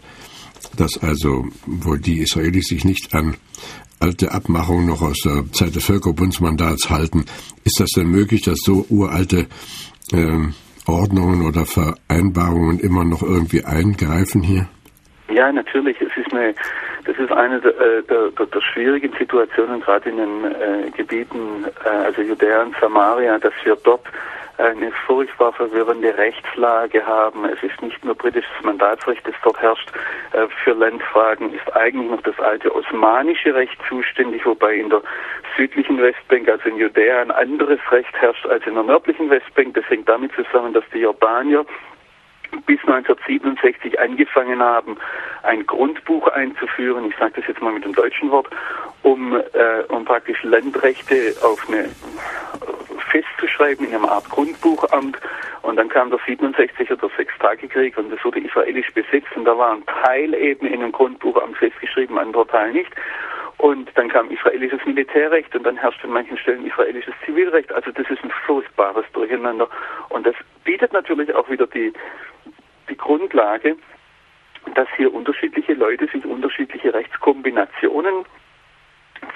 Dass 0.76 1.02
also 1.02 1.46
wohl 1.66 1.98
die 1.98 2.18
Israelis 2.18 2.68
sich 2.68 2.84
nicht 2.84 3.14
an 3.14 3.36
alte 4.00 4.32
Abmachungen 4.32 4.86
noch 4.86 5.02
aus 5.02 5.18
der 5.24 5.44
Zeit 5.52 5.74
des 5.76 5.84
Völkerbundsmandats 5.84 6.90
halten. 6.90 7.26
Ist 7.64 7.78
das 7.80 7.90
denn 7.90 8.08
möglich, 8.08 8.42
dass 8.42 8.58
so 8.64 8.86
uralte 8.88 9.46
äh, 10.12 10.38
Ordnungen 10.86 11.46
oder 11.46 11.66
Vereinbarungen 11.66 12.80
immer 12.80 13.04
noch 13.04 13.22
irgendwie 13.22 13.64
eingreifen 13.64 14.42
hier? 14.42 14.68
Ja, 15.32 15.52
natürlich. 15.52 15.96
Es 16.00 16.16
ist 16.16 16.32
eine, 16.32 16.54
das 17.10 17.18
ist 17.18 17.32
eine 17.32 17.60
der, 17.60 17.72
äh, 17.72 18.02
der, 18.04 18.30
der, 18.30 18.46
der 18.46 18.60
schwierigen 18.60 19.12
Situationen, 19.18 19.80
gerade 19.80 20.10
in 20.10 20.16
den 20.16 20.44
äh, 20.44 20.90
Gebieten, 20.96 21.64
äh, 21.84 21.88
also 21.88 22.22
Judäa 22.22 22.62
und 22.62 22.76
Samaria, 22.80 23.36
dass 23.38 23.52
wir 23.64 23.76
dort 23.82 24.04
eine 24.58 24.92
furchtbar 25.06 25.52
verwirrende 25.52 26.16
Rechtslage 26.16 27.04
haben. 27.04 27.46
Es 27.46 27.60
ist 27.64 27.82
nicht 27.82 28.04
nur 28.04 28.14
britisches 28.14 28.62
Mandatsrecht, 28.62 29.26
das 29.26 29.34
dort 29.42 29.60
herrscht. 29.60 29.90
Äh, 30.32 30.46
für 30.62 30.72
Landfragen 30.72 31.52
ist 31.52 31.74
eigentlich 31.74 32.08
noch 32.08 32.22
das 32.22 32.38
alte 32.38 32.72
osmanische 32.72 33.56
Recht 33.56 33.76
zuständig, 33.88 34.46
wobei 34.46 34.74
in 34.74 34.90
der 34.90 35.02
südlichen 35.56 36.00
Westbank, 36.00 36.48
also 36.48 36.68
in 36.68 36.76
Judäa, 36.76 37.22
ein 37.22 37.32
anderes 37.32 37.80
Recht 37.90 38.14
herrscht 38.20 38.46
als 38.46 38.64
in 38.68 38.74
der 38.74 38.84
nördlichen 38.84 39.30
Westbank. 39.30 39.74
Das 39.74 39.88
hängt 39.88 40.08
damit 40.08 40.30
zusammen, 40.34 40.74
dass 40.74 40.84
die 40.94 41.00
Jordanier 41.00 41.66
bis 42.66 42.80
1967 42.80 43.98
angefangen 43.98 44.60
haben, 44.60 44.96
ein 45.42 45.66
Grundbuch 45.66 46.28
einzuführen, 46.28 47.06
ich 47.10 47.16
sage 47.16 47.32
das 47.36 47.46
jetzt 47.48 47.62
mal 47.62 47.72
mit 47.72 47.84
dem 47.84 47.94
deutschen 47.94 48.30
Wort, 48.30 48.48
um, 49.02 49.34
äh, 49.34 49.82
um 49.88 50.04
praktisch 50.04 50.42
Landrechte 50.42 51.34
auf 51.42 51.66
eine 51.68 51.88
festzuschreiben 53.10 53.86
in 53.86 53.94
einem 53.94 54.04
Art 54.04 54.28
Grundbuchamt. 54.30 55.18
Und 55.62 55.76
dann 55.76 55.88
kam 55.88 56.10
der 56.10 56.18
67er, 56.20 56.96
der 56.96 57.10
Sechstagekrieg 57.16 57.98
und 57.98 58.10
das 58.10 58.24
wurde 58.24 58.40
israelisch 58.40 58.90
besetzt 58.92 59.28
und 59.36 59.44
da 59.44 59.56
war 59.56 59.72
ein 59.72 59.84
Teil 59.86 60.34
eben 60.34 60.66
in 60.66 60.82
einem 60.82 60.92
Grundbuchamt 60.92 61.56
festgeschrieben, 61.56 62.18
ein 62.18 62.26
anderer 62.26 62.46
Teil 62.46 62.72
nicht. 62.72 62.90
Und 63.58 63.90
dann 63.94 64.08
kam 64.08 64.30
israelisches 64.30 64.80
Militärrecht 64.86 65.54
und 65.54 65.64
dann 65.64 65.76
herrscht 65.76 66.02
an 66.02 66.12
manchen 66.12 66.38
Stellen 66.38 66.66
israelisches 66.66 67.12
Zivilrecht. 67.26 67.70
Also 67.74 67.90
das 67.90 68.08
ist 68.08 68.24
ein 68.24 68.32
furchtbares 68.46 69.04
Durcheinander. 69.12 69.68
Und 70.08 70.26
das 70.26 70.34
bietet 70.64 70.94
natürlich 70.94 71.34
auch 71.34 71.48
wieder 71.50 71.66
die 71.66 71.92
Grundlage, 73.00 73.76
dass 74.74 74.88
hier 74.96 75.12
unterschiedliche 75.12 75.74
Leute 75.74 76.06
sich 76.06 76.24
unterschiedliche 76.24 76.92
Rechtskombinationen 76.94 78.24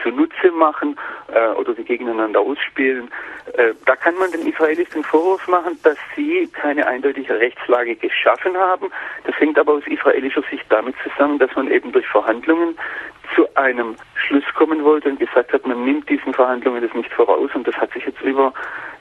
zunutze 0.02 0.50
machen 0.52 0.96
äh, 1.32 1.48
oder 1.54 1.74
sie 1.74 1.84
gegeneinander 1.84 2.40
ausspielen. 2.40 3.10
Äh, 3.54 3.74
da 3.86 3.96
kann 3.96 4.14
man 4.16 4.30
den 4.30 4.46
Israelis 4.46 4.88
den 4.90 5.04
Vorwurf 5.04 5.46
machen, 5.48 5.78
dass 5.82 5.96
sie 6.16 6.48
keine 6.52 6.86
eindeutige 6.86 7.38
Rechtslage 7.38 7.96
geschaffen 7.96 8.56
haben. 8.56 8.90
Das 9.24 9.38
hängt 9.38 9.58
aber 9.58 9.74
aus 9.74 9.86
israelischer 9.86 10.42
Sicht 10.50 10.64
damit 10.68 10.94
zusammen, 11.02 11.38
dass 11.38 11.54
man 11.54 11.70
eben 11.70 11.92
durch 11.92 12.06
Verhandlungen 12.06 12.76
zu 13.34 13.46
einem 13.56 13.96
Schluss 14.14 14.44
kommen 14.54 14.84
wollte 14.84 15.08
und 15.08 15.18
gesagt 15.18 15.52
hat, 15.52 15.66
man 15.66 15.84
nimmt 15.84 16.08
diesen 16.08 16.34
Verhandlungen 16.34 16.82
das 16.82 16.94
nicht 16.94 17.12
voraus 17.12 17.50
und 17.54 17.66
das 17.66 17.74
hat 17.76 17.92
sich 17.92 18.04
jetzt 18.04 18.20
über, 18.22 18.52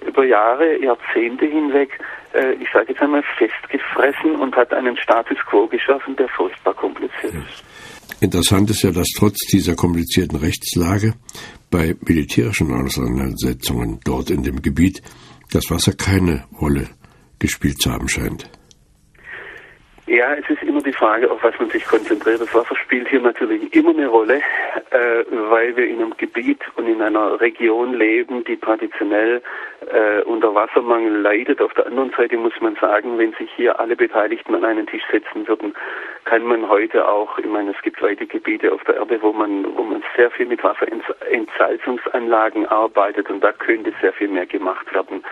über 0.06 0.24
Jahre, 0.24 0.78
Jahrzehnte 0.82 1.46
hinweg, 1.46 2.00
äh, 2.34 2.54
ich 2.54 2.72
sage 2.72 2.90
jetzt 2.90 3.02
einmal, 3.02 3.24
festgefressen 3.38 4.36
und 4.36 4.56
hat 4.56 4.74
einen 4.74 4.98
Status 4.98 5.38
quo 5.46 5.68
geschaffen, 5.68 6.16
der 6.16 6.28
furchtbar 6.30 6.74
kompliziert 6.74 7.34
ist. 7.34 7.73
Interessant 8.24 8.70
ist 8.70 8.84
ja, 8.84 8.92
dass 8.92 9.10
trotz 9.18 9.38
dieser 9.52 9.76
komplizierten 9.76 10.38
Rechtslage 10.38 11.14
bei 11.70 11.94
militärischen 12.08 12.72
Auseinandersetzungen 12.72 14.00
dort 14.06 14.30
in 14.30 14.44
dem 14.44 14.62
Gebiet 14.62 15.02
das 15.52 15.70
Wasser 15.70 15.92
keine 15.92 16.46
Rolle 16.62 16.88
gespielt 17.38 17.82
zu 17.82 17.92
haben 17.92 18.08
scheint. 18.08 18.50
Ja, 20.06 20.34
es 20.34 20.50
ist 20.50 20.62
immer 20.64 20.82
die 20.82 20.92
Frage, 20.92 21.32
auf 21.32 21.42
was 21.44 21.58
man 21.60 21.70
sich 21.70 21.86
konzentriert. 21.86 22.42
Das 22.42 22.54
Wasser 22.54 22.76
spielt 22.76 23.08
hier 23.08 23.22
natürlich 23.22 23.74
immer 23.74 23.92
eine 23.92 24.08
Rolle, 24.08 24.42
äh, 24.92 25.24
weil 25.50 25.78
wir 25.78 25.88
in 25.88 26.02
einem 26.02 26.18
Gebiet 26.18 26.60
und 26.76 26.88
in 26.88 27.02
einer 27.02 27.40
Region 27.40 27.94
leben, 27.94 28.44
die 28.44 28.58
traditionell 28.58 29.42
äh, 29.94 30.22
unter 30.24 30.54
Wassermangel 30.54 31.22
leidet. 31.22 31.62
Auf 31.62 31.74
der 31.76 31.88
anderen 31.88 32.12
Seite 32.18 32.36
muss 32.36 32.52
man 32.60 32.76
sagen, 32.76 33.18
wenn 33.18 33.32
sich 33.34 33.50
hier 33.56 33.80
alle 33.80 33.96
Beteiligten 33.96 34.56
an 34.56 34.66
einen 34.66 34.88
Tisch 34.88 35.04
setzen 35.10 35.48
würden, 35.48 35.74
kann 36.26 36.44
man 36.44 36.68
heute 36.68 37.08
auch, 37.08 37.38
ich 37.38 37.46
meine, 37.46 37.72
es 37.72 37.82
gibt 37.82 38.02
weite 38.02 38.26
Gebiete 38.26 38.74
auf 38.74 38.84
der 38.84 38.98
Erde, 38.98 39.22
wo 39.22 39.32
man, 39.32 39.66
wo 39.78 39.84
man 39.84 40.04
sehr 40.18 40.30
viel 40.32 40.48
mit 40.48 40.62
Wasserentsalzungsanlagen 40.66 42.66
arbeitet 42.66 43.30
und 43.30 43.42
da 43.42 43.54
könnte 43.54 43.94
sehr 44.02 44.12
viel 44.12 44.28
mehr 44.28 44.48
gemacht 44.48 44.94
werden. 44.94 45.24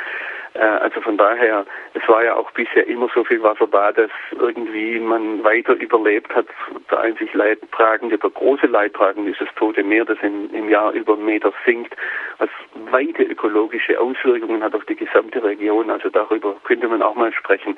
Äh, 0.54 0.60
also 0.60 1.02
von 1.02 1.18
daher, 1.18 1.66
es 1.94 2.08
war 2.08 2.24
ja 2.24 2.36
auch 2.36 2.52
bisher 2.52 2.88
immer 2.88 3.10
so 3.14 3.24
viel 3.24 3.42
Wasser 3.42 3.68
da, 3.68 3.92
dass 3.92 4.12
irgendwie 4.32 5.00
man 5.00 5.44
weiter 5.44 5.74
überlebt 5.74 6.34
hat. 6.36 6.48
Der 6.90 7.00
einzig 7.00 7.34
Leidtragende, 7.34 8.18
der 8.18 8.30
große 8.30 8.68
Leidtragende 8.68 9.32
ist 9.32 9.42
das 9.42 9.50
Tote 9.56 9.84
Meer, 9.84 10.06
das 10.06 10.18
im, 10.22 10.54
im 10.54 10.70
Jahr 10.70 10.92
über 10.92 11.14
einen 11.14 11.26
Meter 11.26 11.54
sinkt, 11.66 11.96
was 12.38 12.50
weite 12.92 13.24
ökologische 13.24 14.00
Auswirkungen 14.00 14.64
hat 14.64 14.76
auf 14.76 14.86
die 14.86 14.96
gesamte 14.96 15.44
Region. 15.44 15.90
Also 15.90 16.10
darüber 16.10 16.56
könnte 16.64 16.88
man 16.88 17.02
auch 17.02 17.16
mal 17.16 17.32
sprechen. 17.34 17.78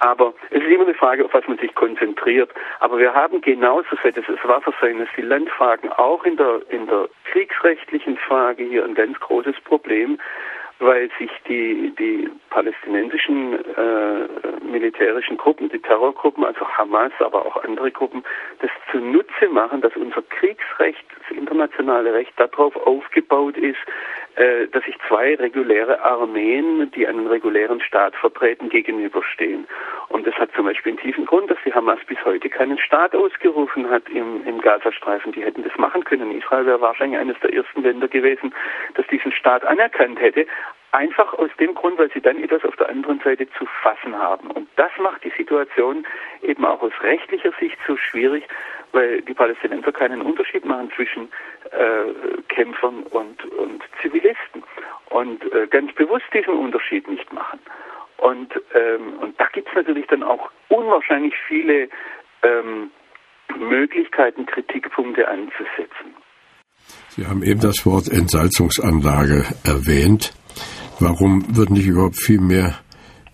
Aber 0.00 0.34
es 0.50 0.62
ist 0.62 0.68
immer 0.68 0.84
eine 0.84 0.94
Frage, 0.94 1.24
auf 1.24 1.34
was 1.34 1.46
man 1.48 1.58
sich 1.58 1.74
konzentriert. 1.74 2.50
Aber 2.80 2.98
wir 2.98 3.14
haben 3.14 3.40
genauso, 3.40 3.96
seit 4.02 4.16
es 4.16 4.26
das 4.26 4.42
Wasser 4.44 4.72
sein, 4.80 4.98
dass 4.98 5.08
die 5.16 5.22
Landfragen 5.22 5.90
auch 5.92 6.24
in 6.24 6.36
der, 6.36 6.60
in 6.68 6.86
der 6.86 7.08
kriegsrechtlichen 7.24 8.16
Frage 8.18 8.64
hier 8.64 8.84
ein 8.84 8.94
ganz 8.94 9.18
großes 9.20 9.56
Problem 9.64 10.18
weil 10.84 11.10
sich 11.18 11.30
die, 11.48 11.92
die 11.98 12.28
palästinensischen 12.54 13.54
äh, 13.74 14.28
militärischen 14.62 15.36
Gruppen, 15.36 15.68
die 15.70 15.80
Terrorgruppen, 15.80 16.44
also 16.44 16.64
Hamas, 16.68 17.10
aber 17.18 17.44
auch 17.44 17.64
andere 17.64 17.90
Gruppen, 17.90 18.22
das 18.60 18.70
zunutze 18.92 19.48
machen, 19.50 19.80
dass 19.80 19.96
unser 19.96 20.22
Kriegsrecht, 20.22 21.04
das 21.18 21.36
internationale 21.36 22.14
Recht 22.14 22.32
darauf 22.36 22.76
aufgebaut 22.76 23.56
ist, 23.56 23.80
äh, 24.36 24.68
dass 24.68 24.84
sich 24.84 24.96
zwei 25.08 25.34
reguläre 25.34 26.00
Armeen, 26.00 26.92
die 26.92 27.08
einen 27.08 27.26
regulären 27.26 27.80
Staat 27.80 28.14
vertreten, 28.14 28.68
gegenüberstehen. 28.68 29.66
Und 30.10 30.24
das 30.24 30.34
hat 30.34 30.50
zum 30.54 30.66
Beispiel 30.66 30.92
einen 30.92 31.00
tiefen 31.00 31.26
Grund, 31.26 31.50
dass 31.50 31.58
die 31.66 31.74
Hamas 31.74 31.98
bis 32.06 32.24
heute 32.24 32.48
keinen 32.48 32.78
Staat 32.78 33.16
ausgerufen 33.16 33.90
hat 33.90 34.08
im, 34.10 34.46
im 34.46 34.60
Gazastreifen. 34.60 35.32
Die 35.32 35.44
hätten 35.44 35.64
das 35.64 35.76
machen 35.76 36.04
können. 36.04 36.30
Israel 36.30 36.66
wäre 36.66 36.80
wahrscheinlich 36.80 37.18
eines 37.18 37.38
der 37.40 37.52
ersten 37.52 37.82
Länder 37.82 38.06
gewesen, 38.06 38.54
das 38.94 39.04
diesen 39.08 39.32
Staat 39.32 39.64
anerkannt 39.64 40.20
hätte. 40.20 40.46
Einfach 40.94 41.34
aus 41.34 41.50
dem 41.58 41.74
Grund, 41.74 41.98
weil 41.98 42.08
sie 42.12 42.20
dann 42.20 42.40
etwas 42.40 42.64
auf 42.64 42.76
der 42.76 42.88
anderen 42.88 43.18
Seite 43.18 43.48
zu 43.58 43.66
fassen 43.82 44.16
haben. 44.16 44.48
Und 44.52 44.68
das 44.76 44.92
macht 45.02 45.24
die 45.24 45.32
Situation 45.36 46.06
eben 46.40 46.64
auch 46.64 46.80
aus 46.82 46.92
rechtlicher 47.02 47.50
Sicht 47.58 47.76
so 47.84 47.96
schwierig, 47.96 48.44
weil 48.92 49.20
die 49.22 49.34
Palästinenser 49.34 49.90
keinen 49.90 50.22
Unterschied 50.22 50.64
machen 50.64 50.92
zwischen 50.94 51.28
äh, 51.72 52.42
Kämpfern 52.46 53.02
und, 53.10 53.44
und 53.56 53.82
Zivilisten. 54.00 54.62
Und 55.10 55.42
äh, 55.52 55.66
ganz 55.66 55.92
bewusst 55.94 56.26
diesen 56.32 56.54
Unterschied 56.54 57.08
nicht 57.08 57.32
machen. 57.32 57.58
Und, 58.18 58.54
ähm, 58.72 59.18
und 59.20 59.40
da 59.40 59.46
gibt 59.52 59.68
es 59.70 59.74
natürlich 59.74 60.06
dann 60.06 60.22
auch 60.22 60.48
unwahrscheinlich 60.68 61.34
viele 61.48 61.88
ähm, 62.44 62.92
Möglichkeiten, 63.58 64.46
Kritikpunkte 64.46 65.26
anzusetzen. 65.26 66.14
Sie 67.08 67.26
haben 67.26 67.42
eben 67.42 67.60
das 67.60 67.84
Wort 67.84 68.08
Entsalzungsanlage 68.08 69.44
erwähnt. 69.64 70.34
Warum 71.00 71.44
wird 71.56 71.70
nicht 71.70 71.86
überhaupt 71.86 72.16
viel 72.16 72.40
mehr 72.40 72.74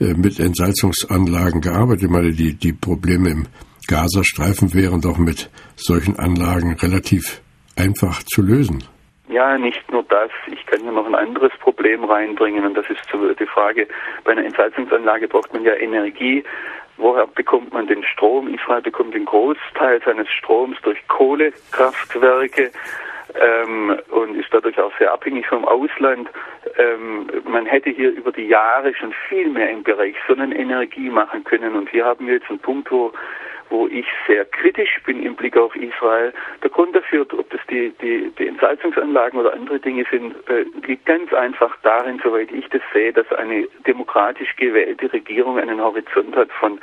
äh, 0.00 0.14
mit 0.14 0.40
Entsalzungsanlagen 0.40 1.60
gearbeitet? 1.60 2.04
Ich 2.04 2.10
meine, 2.10 2.32
die, 2.32 2.54
die 2.54 2.72
Probleme 2.72 3.30
im 3.30 3.46
Gazastreifen 3.86 4.72
wären 4.72 5.00
doch 5.00 5.18
mit 5.18 5.50
solchen 5.76 6.18
Anlagen 6.18 6.74
relativ 6.74 7.42
einfach 7.76 8.22
zu 8.22 8.42
lösen. 8.42 8.84
Ja, 9.28 9.58
nicht 9.58 9.90
nur 9.92 10.02
das. 10.04 10.30
Ich 10.50 10.64
kann 10.66 10.80
hier 10.80 10.92
noch 10.92 11.06
ein 11.06 11.14
anderes 11.14 11.52
Problem 11.60 12.04
reinbringen 12.04 12.64
und 12.64 12.74
das 12.74 12.86
ist 12.88 13.00
die 13.12 13.46
Frage, 13.46 13.86
bei 14.24 14.32
einer 14.32 14.44
Entsalzungsanlage 14.44 15.28
braucht 15.28 15.52
man 15.52 15.62
ja 15.62 15.74
Energie. 15.74 16.42
Woher 16.96 17.26
bekommt 17.26 17.72
man 17.72 17.86
den 17.86 18.04
Strom? 18.04 18.52
Israel 18.52 18.82
bekommt 18.82 19.14
den 19.14 19.24
Großteil 19.24 20.02
seines 20.04 20.28
Stroms 20.30 20.76
durch 20.82 20.98
Kohlekraftwerke 21.08 22.70
ähm, 23.34 23.99
und 24.10 24.37
ist 24.37 24.49
dadurch 24.52 24.78
auch 24.78 24.92
sehr 24.99 25.12
abhängig 25.12 25.46
vom 25.46 25.64
Ausland. 25.64 26.28
Ähm, 26.78 27.30
man 27.44 27.66
hätte 27.66 27.90
hier 27.90 28.10
über 28.10 28.32
die 28.32 28.49
Jahre 28.49 28.94
schon 28.94 29.12
viel 29.28 29.49
mehr 29.49 29.70
im 29.70 29.82
Bereich 29.82 30.14
Sonnenenergie 30.26 31.10
machen 31.10 31.44
können 31.44 31.75
und 31.75 31.88
hier 31.90 32.04
haben 32.04 32.26
wir 32.26 32.34
jetzt 32.34 32.49
einen 32.49 32.58
Punkt, 32.58 32.90
wo 32.90 33.12
wo 33.70 33.87
ich 33.87 34.06
sehr 34.26 34.44
kritisch 34.44 35.00
bin 35.06 35.22
im 35.22 35.37
Blick 35.37 35.56
auf 35.56 35.75
Israel. 35.76 36.32
Der 36.62 36.70
Grund 36.70 36.94
dafür, 36.94 37.25
ob 37.32 37.49
das 37.50 37.60
die, 37.70 37.94
die, 38.02 38.30
die 38.37 38.49
Entsalzungsanlagen 38.49 39.38
oder 39.38 39.52
andere 39.52 39.78
Dinge 39.78 40.04
sind, 40.10 40.34
äh, 40.49 40.64
liegt 40.87 41.06
ganz 41.06 41.32
einfach 41.32 41.75
darin, 41.82 42.20
soweit 42.22 42.50
ich 42.50 42.68
das 42.68 42.82
sehe, 42.92 43.12
dass 43.12 43.30
eine 43.32 43.66
demokratisch 43.87 44.54
gewählte 44.56 45.12
Regierung 45.12 45.58
einen 45.58 45.80
Horizont 45.80 46.34
hat 46.37 46.50
von 46.58 46.80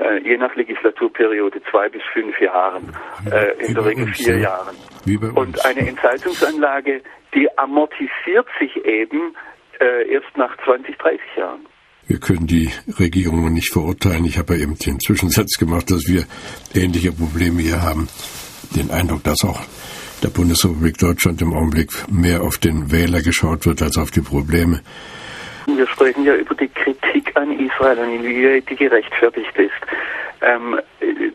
äh, 0.00 0.18
je 0.18 0.36
nach 0.36 0.54
Legislaturperiode 0.54 1.60
zwei 1.70 1.88
bis 1.88 2.02
fünf 2.12 2.40
Jahren, 2.40 2.94
äh, 3.32 3.66
in 3.66 3.74
der 3.74 3.84
Regel 3.84 4.06
vier 4.06 4.36
ja. 4.36 4.42
Jahren. 4.42 4.76
Und 5.16 5.64
eine 5.64 5.88
Entsalzungsanlage, 5.88 7.02
die 7.34 7.48
amortisiert 7.58 8.46
sich 8.58 8.76
eben 8.84 9.34
äh, 9.80 10.12
erst 10.12 10.36
nach 10.36 10.56
20, 10.64 10.96
30 10.98 11.20
Jahren. 11.36 11.66
Wir 12.06 12.18
können 12.18 12.46
die 12.46 12.70
Regierungen 12.98 13.52
nicht 13.52 13.70
verurteilen. 13.72 14.24
Ich 14.24 14.38
habe 14.38 14.54
ja 14.54 14.62
eben 14.62 14.78
den 14.78 14.98
Zwischensatz 14.98 15.58
gemacht, 15.58 15.90
dass 15.90 16.08
wir 16.08 16.24
ähnliche 16.74 17.12
Probleme 17.12 17.60
hier 17.60 17.82
haben. 17.82 18.08
Den 18.74 18.90
Eindruck, 18.90 19.24
dass 19.24 19.44
auch 19.44 19.60
der 20.22 20.28
Bundesrepublik 20.28 20.96
Deutschland 20.98 21.42
im 21.42 21.52
Augenblick 21.52 21.90
mehr 22.10 22.42
auf 22.42 22.58
den 22.58 22.90
Wähler 22.90 23.20
geschaut 23.22 23.66
wird 23.66 23.82
als 23.82 23.98
auf 23.98 24.10
die 24.10 24.22
Probleme. 24.22 24.80
Wir 25.66 25.86
sprechen 25.86 26.24
ja 26.24 26.34
über 26.34 26.54
die 26.54 26.68
Kritik 26.68 27.36
an 27.36 27.52
Israel 27.58 27.98
und 27.98 28.14
inwieweit 28.14 28.68
die 28.70 28.76
gerechtfertigt 28.76 29.54
ist. 29.56 29.70
Ähm, 30.40 30.80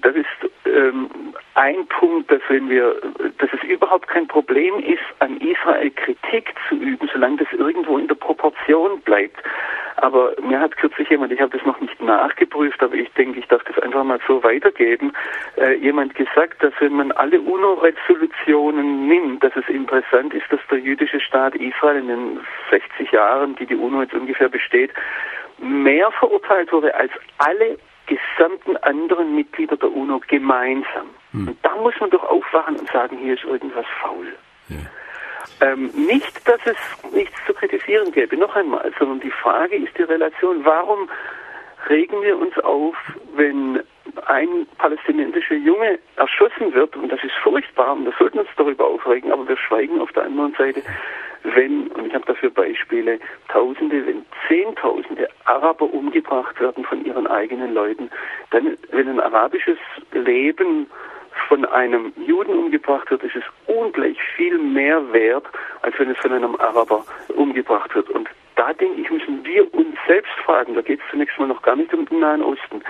das 0.02 0.16
ist 0.16 0.53
ähm, 0.74 1.10
ein 1.56 1.88
Punkt, 1.88 2.32
dass 2.32 2.42
wenn 2.50 2.70
wir, 2.70 2.96
dass 3.38 3.50
es 3.54 3.64
überhaupt 3.64 4.08
kein 4.08 4.28
Problem 4.28 4.80
ist, 4.80 5.04
an 5.20 5.38
Israel 5.38 5.92
Kritik 5.92 6.54
zu 6.68 6.76
üben, 6.76 7.10
solange 7.14 7.38
das 7.38 7.48
irgendwo 7.52 7.98
in 7.98 8.08
der 8.08 8.16
Proportion 8.16 9.00
bleibt. 9.02 9.38
Aber 9.98 10.34
mir 10.42 10.60
hat 10.60 10.76
kürzlich 10.78 11.10
jemand, 11.10 11.32
ich 11.32 11.40
habe 11.40 11.56
das 11.56 11.66
noch 11.66 11.80
nicht 11.80 12.02
nachgeprüft, 12.02 12.82
aber 12.82 12.96
ich 12.96 13.12
denke, 13.14 13.40
ich 13.40 13.48
darf 13.48 13.64
das 13.64 13.78
einfach 13.80 14.04
mal 14.04 14.20
so 14.28 14.44
weitergeben, 14.44 15.14
äh, 15.58 15.76
jemand 15.76 16.16
gesagt, 16.16 16.64
dass 16.64 16.74
wenn 16.80 16.94
man 16.94 17.12
alle 17.12 17.40
UNO-Resolutionen 17.40 19.08
nimmt, 19.08 19.44
dass 19.44 19.56
es 19.56 19.70
interessant 19.70 20.34
ist, 20.34 20.52
dass 20.52 20.60
der 20.72 20.80
jüdische 20.80 21.20
Staat 21.20 21.56
Israel 21.56 22.00
in 22.00 22.08
den 22.08 22.40
60 22.72 23.12
Jahren, 23.12 23.56
die 23.56 23.68
die 23.68 23.76
UNO 23.76 24.02
jetzt 24.02 24.16
ungefähr 24.16 24.50
besteht, 24.50 24.92
mehr 25.60 26.12
verurteilt 26.12 26.72
wurde 26.72 26.94
als 26.96 27.12
alle 27.38 27.78
gesamten 28.08 28.78
anderen 28.78 29.36
Mitglieder 29.36 29.78
der 29.78 29.92
UNO 29.92 30.22
gemeinsam. 30.28 31.10
Hm. 31.32 31.48
Und 31.50 31.58
da 31.64 31.76
muss 31.76 31.94
man 32.00 32.10
doch 32.10 32.24
aufwachen 32.24 32.78
und 32.78 32.90
sagen, 32.90 33.18
hier 33.18 33.36
ist 33.36 33.44
irgendwas 33.44 33.86
faul. 34.02 34.28
Ja. 34.70 34.78
Ähm, 35.62 35.92
nicht, 35.96 36.48
dass 36.48 36.60
es 36.66 37.14
nichts 37.14 37.36
zu 37.46 37.54
kritisieren 37.54 38.12
gäbe, 38.12 38.38
noch 38.38 38.56
einmal, 38.56 38.92
sondern 38.98 39.20
die 39.20 39.32
Frage 39.32 39.76
ist 39.76 39.98
die 39.98 40.04
Relation, 40.04 40.66
warum 40.66 41.10
regen 41.90 42.22
wir 42.22 42.38
uns 42.38 42.58
auf, 42.60 42.96
wenn 43.36 43.82
ein 44.26 44.68
palästinensischer 44.78 45.56
Junge 45.56 46.00
erschossen 46.16 46.74
wird, 46.74 46.96
und 46.96 47.12
das 47.12 47.24
ist 47.24 47.34
furchtbar, 47.44 47.94
und 47.94 48.06
wir 48.06 48.14
sollten 48.18 48.40
uns 48.40 48.50
darüber 48.58 48.86
aufregen, 48.86 49.32
aber 49.32 49.48
wir 49.48 49.58
schweigen 49.58 50.00
auf 50.00 50.12
der 50.12 50.24
anderen 50.24 50.54
Seite, 50.56 50.82
wenn, 51.44 51.88
und 51.88 52.08
ich 52.08 52.14
habe 52.14 52.26
dafür 52.26 52.50
Beispiele, 52.50 53.20
Tausende, 53.50 54.06
wenn 54.06 54.26
Zehntausende 54.48 55.28
Araber 55.46 55.94
umgebracht 55.94 56.60
werden 56.60 56.84
von 56.86 57.06
ihren 57.06 57.28
eigenen 57.28 57.74
Leuten, 57.74 58.10
dann, 58.52 58.78
wenn 58.92 59.10
ein 59.10 59.20
arabisches 59.20 59.78
Leben 60.12 60.88
von 61.48 61.66
einem 61.66 62.14
Juden 62.26 62.54
umgebracht 62.58 63.10
wird, 63.12 63.24
ist 63.24 63.36
es 63.36 63.44
ungleich 63.68 64.18
viel 64.36 64.58
mehr 64.58 65.12
wert, 65.12 65.46
als 65.82 65.98
wenn 66.00 66.10
es 66.10 66.18
von 66.18 66.32
einem 66.32 66.56
Araber 66.56 67.04
umgebracht 67.36 67.94
wird. 67.96 68.10
Und 68.10 68.30
da 68.56 68.72
denke 68.74 69.02
ich, 69.02 69.10
müssen 69.10 69.44
wir 69.44 69.74
uns 69.74 69.96
selbst 70.08 70.32
fragen, 70.46 70.76
da 70.76 70.82
geht 70.82 71.00
es 71.00 71.12
zunächst 71.12 71.38
mal 71.40 71.48
noch 71.48 71.62
gar 71.62 71.76
nicht 71.76 71.94
um 71.94 72.06
den 72.06 72.20
Nahen 72.20 72.44
Osten. 72.44 72.84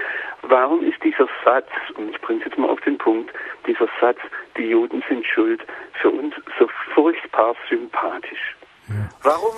Warum 0.53 0.83
ist 0.83 1.03
dieser 1.03 1.27
Satz, 1.43 1.67
und 1.95 2.11
ich 2.11 2.21
bringe 2.21 2.41
es 2.41 2.45
jetzt 2.45 2.59
mal 2.59 2.69
auf 2.69 2.79
den 2.81 2.95
Punkt, 2.99 3.33
dieser 3.65 3.89
Satz, 3.99 4.19
die 4.55 4.69
Juden 4.69 5.03
sind 5.09 5.25
schuld, 5.25 5.65
für 5.99 6.11
uns 6.11 6.35
so 6.59 6.69
furchtbar 6.93 7.55
sympathisch? 7.67 8.55
Ja. 8.87 9.09
Warum 9.23 9.55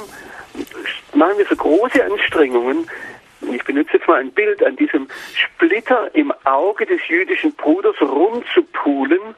machen 1.14 1.38
wir 1.38 1.46
so 1.48 1.56
große 1.58 2.02
Anstrengungen, 2.02 2.90
ich 3.42 3.62
benutze 3.66 3.98
jetzt 3.98 4.08
mal 4.08 4.22
ein 4.22 4.32
Bild, 4.32 4.64
an 4.64 4.78
diesem 4.78 5.10
Splitter 5.34 6.16
im 6.16 6.34
Auge 6.46 6.86
des 6.86 7.06
jüdischen 7.10 7.52
Bruders 7.56 8.00
rumzupulen. 8.00 9.36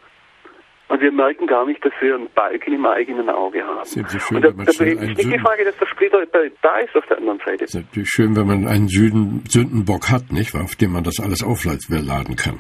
Und 0.89 1.02
wir 1.02 1.12
merken 1.12 1.47
gar 1.47 1.65
nicht, 1.65 1.84
dass 1.84 1.91
wir 2.00 2.15
einen 2.15 2.30
Balken 2.34 2.73
im 2.73 2.86
eigenen 2.86 3.30
Auge 3.30 3.62
haben. 3.63 3.82
Es 3.82 3.95
ist 3.95 4.21
schön, 4.21 4.38
und 4.38 4.43
da, 4.43 4.50
wenn 4.50 4.58
man 4.58 4.65
da 4.65 4.71
ist 4.71 5.02
nicht 5.02 5.34
die 5.34 5.39
Frage, 5.39 5.65
dass 5.65 5.78
der 5.78 5.86
Splitter 5.88 6.26
da 6.62 6.78
ist 6.78 6.95
auf 6.95 7.06
der 7.08 7.17
anderen 7.17 7.39
Seite. 7.39 7.65
Es 7.65 7.73
ist 7.73 7.86
natürlich 7.86 8.10
schön, 8.10 8.36
wenn 8.38 8.47
man 8.47 8.67
einen 8.67 8.88
Süden, 8.88 9.43
Sündenbock 9.50 10.10
hat, 10.10 10.32
nicht, 10.32 10.56
auf 10.56 10.76
dem 10.76 10.93
man 10.93 11.04
das 11.04 11.19
alles 11.19 11.43
aufladen 11.43 12.36
kann. 12.38 12.60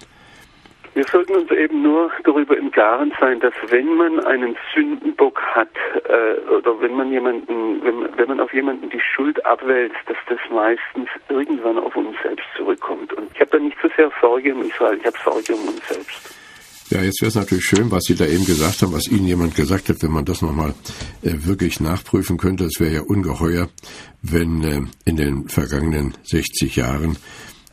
Wir 0.97 1.03
sollten 1.03 1.35
uns 1.35 1.51
eben 1.51 1.83
nur 1.83 2.11
darüber 2.23 2.57
im 2.57 2.71
Klaren 2.71 3.13
sein, 3.19 3.39
dass 3.39 3.53
wenn 3.69 3.95
man 3.97 4.19
einen 4.25 4.57
Sündenbock 4.73 5.39
hat 5.39 5.69
äh, 6.09 6.39
oder 6.49 6.81
wenn 6.81 6.95
man 6.95 7.11
jemanden, 7.11 7.83
wenn, 7.83 8.17
wenn 8.17 8.27
man 8.27 8.39
auf 8.39 8.51
jemanden 8.51 8.89
die 8.89 8.99
Schuld 8.99 9.45
abwälzt, 9.45 9.95
dass 10.07 10.17
das 10.27 10.39
meistens 10.49 11.07
irgendwann 11.29 11.77
auf 11.77 11.95
uns 11.95 12.17
selbst 12.23 12.47
zurückkommt. 12.57 13.13
Und 13.13 13.29
ich 13.31 13.39
habe 13.39 13.51
da 13.51 13.59
nicht 13.59 13.77
so 13.79 13.87
sehr 13.95 14.11
Sorge 14.19 14.55
um 14.55 14.63
Israel, 14.63 14.97
ich 14.97 15.05
habe 15.05 15.17
Sorge 15.23 15.53
um 15.53 15.67
uns 15.67 15.87
selbst. 15.87 16.46
Ja, 16.89 17.03
jetzt 17.03 17.21
wäre 17.21 17.29
es 17.29 17.35
natürlich 17.35 17.65
schön, 17.65 17.91
was 17.91 18.05
Sie 18.05 18.15
da 18.15 18.25
eben 18.25 18.45
gesagt 18.45 18.81
haben, 18.81 18.93
was 18.93 19.07
Ihnen 19.07 19.27
jemand 19.27 19.55
gesagt 19.55 19.89
hat, 19.89 20.01
wenn 20.01 20.11
man 20.11 20.23
das 20.23 20.41
nochmal 20.41 20.73
äh, 21.21 21.33
wirklich 21.43 21.81
nachprüfen 21.81 22.37
könnte. 22.37 22.63
Es 22.65 22.79
wäre 22.79 22.93
ja 22.93 23.01
ungeheuer, 23.01 23.69
wenn 24.21 24.63
äh, 24.63 24.81
in 25.03 25.17
den 25.17 25.49
vergangenen 25.49 26.13
60 26.23 26.77
Jahren 26.77 27.17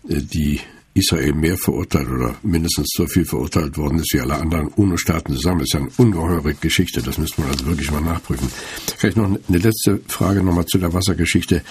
äh, 0.09 0.21
die 0.21 0.61
Israel 0.95 1.35
mehr 1.35 1.57
verurteilt 1.57 2.09
oder 2.09 2.37
mindestens 2.43 2.89
so 2.95 3.07
viel 3.07 3.25
verurteilt 3.25 3.77
worden 3.77 3.99
ist 3.99 4.15
wie 4.15 4.21
alle 4.21 4.35
anderen 4.35 4.69
UNO-Staaten 4.69 5.35
zusammen. 5.35 5.61
Das 5.61 5.69
ist 5.69 5.75
ja 5.75 5.81
eine 5.81 5.91
ungeheure 5.97 6.55
Geschichte. 6.55 7.03
Das 7.03 7.19
müsste 7.19 7.41
man 7.41 7.51
also 7.51 7.67
wirklich 7.67 7.91
mal 7.91 8.01
nachprüfen. 8.01 8.49
Vielleicht 8.97 9.17
noch 9.17 9.27
eine 9.27 9.59
letzte 9.59 10.01
Frage 10.07 10.43
nochmal 10.43 10.67
zu 10.67 10.79
der 10.79 10.93
Wassergeschichte. 10.93 11.63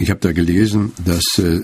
Ich 0.00 0.10
habe 0.10 0.20
da 0.20 0.32
gelesen, 0.32 0.92
dass 1.04 1.38
äh, 1.38 1.60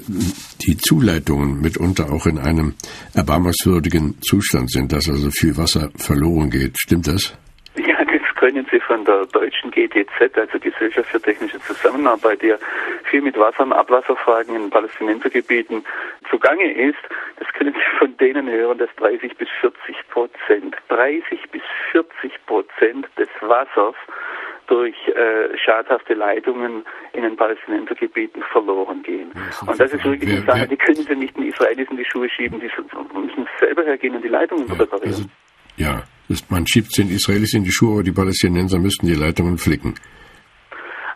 die 0.66 0.76
Zuleitungen 0.76 1.60
mitunter 1.60 2.12
auch 2.12 2.26
in 2.26 2.38
einem 2.38 2.74
erbarmungswürdigen 3.14 4.20
Zustand 4.22 4.70
sind, 4.70 4.92
dass 4.92 5.08
also 5.08 5.30
viel 5.30 5.56
Wasser 5.56 5.90
verloren 5.96 6.50
geht. 6.50 6.78
Stimmt 6.78 7.06
das? 7.06 7.36
können 8.44 8.66
Sie 8.70 8.80
von 8.80 9.02
der 9.06 9.24
deutschen 9.24 9.70
GTZ, 9.70 10.36
also 10.36 10.58
Gesellschaft 10.58 11.08
für 11.08 11.22
technische 11.22 11.58
Zusammenarbeit, 11.60 12.42
die 12.42 12.48
ja 12.48 12.58
viel 13.04 13.22
mit 13.22 13.38
Wasser- 13.38 13.62
und 13.62 13.72
Abwasserfragen 13.72 14.54
in 14.54 14.68
Palästinensergebieten 14.68 15.82
zugange 16.28 16.70
ist, 16.74 16.98
das 17.38 17.48
können 17.54 17.72
Sie 17.72 17.98
von 17.98 18.14
denen 18.18 18.50
hören, 18.50 18.76
dass 18.76 18.90
30 18.96 19.38
bis 19.38 19.48
40 19.62 19.96
Prozent, 20.10 20.76
30 20.88 21.40
bis 21.52 21.62
40 21.92 22.32
Prozent 22.44 23.08
des 23.16 23.28
Wassers 23.40 23.94
durch 24.66 24.94
äh, 25.08 25.56
schadhafte 25.58 26.14
Leitungen 26.14 26.84
in 27.12 27.22
den 27.22 27.36
Palästinensergebieten 27.36 28.42
verloren 28.52 29.02
gehen. 29.02 29.30
Ja, 29.34 29.68
und 29.68 29.80
das 29.80 29.92
ist 29.92 30.04
wirklich 30.04 30.30
eine 30.30 30.42
Sache, 30.42 30.68
die 30.68 30.76
können 30.76 30.96
Sie 30.96 31.16
nicht 31.16 31.36
den 31.36 31.48
Israelis 31.48 31.88
in 31.90 31.96
die 31.96 32.04
Schuhe 32.04 32.28
schieben, 32.30 32.60
die 32.60 32.70
müssen 33.18 33.46
selber 33.60 33.84
hergehen 33.84 34.16
und 34.16 34.22
die 34.22 34.28
Leitungen 34.28 34.66
ja, 34.68 34.74
reparieren. 34.74 35.12
Also, 35.12 35.24
ja, 35.76 36.02
man 36.48 36.66
schiebt 36.66 36.88
es 36.88 36.96
den 36.96 37.10
Israelis 37.10 37.54
in 37.54 37.64
die 37.64 37.72
Schuhe, 37.72 37.94
aber 37.94 38.02
die 38.02 38.12
Palästinenser 38.12 38.78
müssten 38.78 39.06
die 39.06 39.14
Leitungen 39.14 39.58
flicken. 39.58 39.94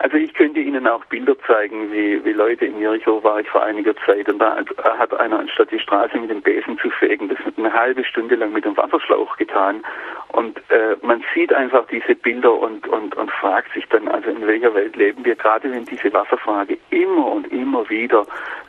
Also 0.01 0.17
ich 0.17 0.33
könnte 0.35 0.61
Ihnen 0.61 0.87
auch 0.87 1.05
Bilder 1.07 1.37
zeigen, 1.41 1.91
wie, 1.93 2.25
wie 2.25 2.33
Leute 2.33 2.67
in 2.67 2.79
Jericho 2.79 3.23
war 3.25 3.41
ich 3.41 3.49
vor 3.49 3.65
einiger 3.65 3.95
Zeit 4.07 4.29
und 4.29 4.39
da 4.39 4.57
hat 4.99 5.13
einer 5.19 5.41
anstatt 5.41 5.73
die 5.73 5.81
Straße 5.81 6.17
mit 6.19 6.31
dem 6.31 6.41
Besen 6.41 6.79
zu 6.79 6.89
fegen, 6.91 7.29
das 7.29 7.39
eine 7.57 7.73
halbe 7.73 8.05
Stunde 8.05 8.37
lang 8.37 8.53
mit 8.53 8.65
dem 8.65 8.77
Wasserschlauch 8.77 9.37
getan 9.37 9.83
und 10.29 10.59
äh, 10.71 10.95
man 11.03 11.25
sieht 11.35 11.53
einfach 11.53 11.85
diese 11.89 12.15
Bilder 12.15 12.53
und, 12.53 12.87
und, 12.87 13.17
und 13.17 13.31
fragt 13.33 13.73
sich 13.75 13.87
dann, 13.89 14.07
also 14.07 14.31
in 14.31 14.47
welcher 14.47 14.73
Welt 14.75 14.95
leben 14.95 15.25
wir, 15.25 15.35
gerade 15.35 15.71
wenn 15.73 15.85
diese 15.85 16.13
Wasserfrage 16.13 16.79
immer 16.91 17.33
und 17.33 17.51
immer 17.51 17.89
wieder 17.91 18.25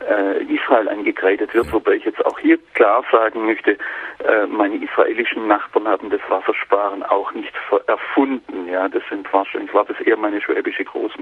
äh, 0.08 0.42
Israel 0.52 0.88
angekreidet 0.88 1.54
wird, 1.54 1.72
wobei 1.72 1.92
ich 1.92 2.04
jetzt 2.06 2.24
auch 2.26 2.38
hier 2.40 2.58
klar 2.74 3.04
sagen 3.12 3.46
möchte, 3.46 3.72
äh, 3.72 4.46
meine 4.48 4.82
israelischen 4.82 5.46
Nachbarn 5.46 5.86
haben 5.86 6.10
das 6.10 6.20
Wassersparen 6.28 7.04
auch 7.04 7.32
nicht 7.34 7.52
erfunden. 7.86 8.66
Ja, 8.68 8.88
das 8.88 9.02
sind 9.08 9.32
wahrscheinlich 9.32 9.72
war 9.74 9.84
das 9.84 10.00
eher 10.00 10.16
meine 10.16 10.40
schwäbische 10.40 10.84
Großmutter. 10.84 11.19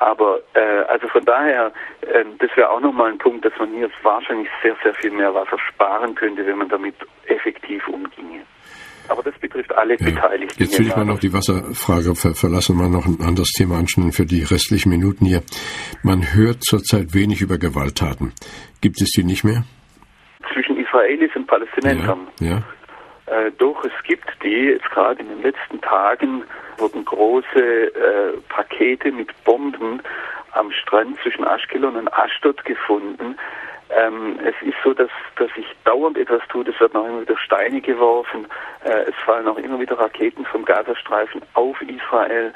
Aber 0.00 0.40
äh, 0.54 0.84
also 0.88 1.08
von 1.08 1.24
daher, 1.24 1.72
äh, 2.02 2.24
das 2.38 2.50
wäre 2.56 2.70
auch 2.70 2.80
nochmal 2.80 3.10
ein 3.10 3.18
Punkt, 3.18 3.44
dass 3.44 3.52
man 3.58 3.72
hier 3.72 3.90
wahrscheinlich 4.02 4.48
sehr, 4.62 4.76
sehr 4.82 4.94
viel 4.94 5.10
mehr 5.10 5.34
Wasser 5.34 5.58
sparen 5.58 6.14
könnte, 6.14 6.46
wenn 6.46 6.58
man 6.58 6.68
damit 6.68 6.94
effektiv 7.26 7.86
umginge. 7.88 8.42
Aber 9.08 9.22
das 9.22 9.36
betrifft 9.38 9.72
alle 9.74 9.96
ja. 9.98 10.04
Beteiligten. 10.04 10.62
Jetzt 10.62 10.78
will 10.78 10.86
ich 10.86 10.96
mal 10.96 11.04
noch 11.04 11.18
die 11.18 11.32
Wasserfrage 11.32 12.14
ver 12.14 12.34
verlassen, 12.34 12.76
mal 12.76 12.90
noch 12.90 13.06
ein 13.06 13.20
anderes 13.26 13.50
Thema 13.56 13.78
anschneiden 13.78 14.12
für 14.12 14.26
die 14.26 14.42
restlichen 14.42 14.90
Minuten 14.90 15.24
hier. 15.24 15.42
Man 16.02 16.34
hört 16.34 16.62
zurzeit 16.62 17.14
wenig 17.14 17.40
über 17.40 17.58
Gewalttaten. 17.58 18.32
Gibt 18.80 19.00
es 19.00 19.10
die 19.10 19.24
nicht 19.24 19.44
mehr? 19.44 19.64
Zwischen 20.52 20.76
Israelis 20.76 21.30
und 21.34 21.46
Palästinensern. 21.46 22.28
Ja. 22.40 22.46
ja. 22.46 22.62
Äh, 23.30 23.50
doch, 23.58 23.84
es 23.84 23.92
gibt 24.04 24.28
die. 24.42 24.70
Jetzt 24.70 24.90
gerade 24.90 25.20
in 25.20 25.28
den 25.28 25.42
letzten 25.42 25.80
Tagen 25.80 26.44
wurden 26.78 27.04
große 27.04 27.58
äh, 27.58 28.36
Pakete 28.48 29.12
mit 29.12 29.28
Bomben 29.44 30.02
am 30.52 30.72
Strand 30.72 31.18
zwischen 31.22 31.46
Aschkelon 31.46 31.96
und 31.96 32.12
Ashdod 32.12 32.64
gefunden. 32.64 33.36
Ähm, 33.90 34.38
es 34.44 34.54
ist 34.66 34.76
so, 34.84 34.92
dass, 34.92 35.10
dass 35.36 35.52
sich 35.54 35.66
dauernd 35.84 36.18
etwas 36.18 36.42
tut. 36.48 36.68
Es 36.68 36.78
werden 36.80 36.96
auch 36.96 37.06
immer 37.06 37.22
wieder 37.22 37.38
Steine 37.38 37.80
geworfen. 37.80 38.46
Äh, 38.84 39.08
es 39.08 39.14
fallen 39.24 39.48
auch 39.48 39.58
immer 39.58 39.80
wieder 39.80 39.98
Raketen 39.98 40.44
vom 40.46 40.64
Gazastreifen 40.64 41.42
auf 41.54 41.80
Israel. 41.82 42.52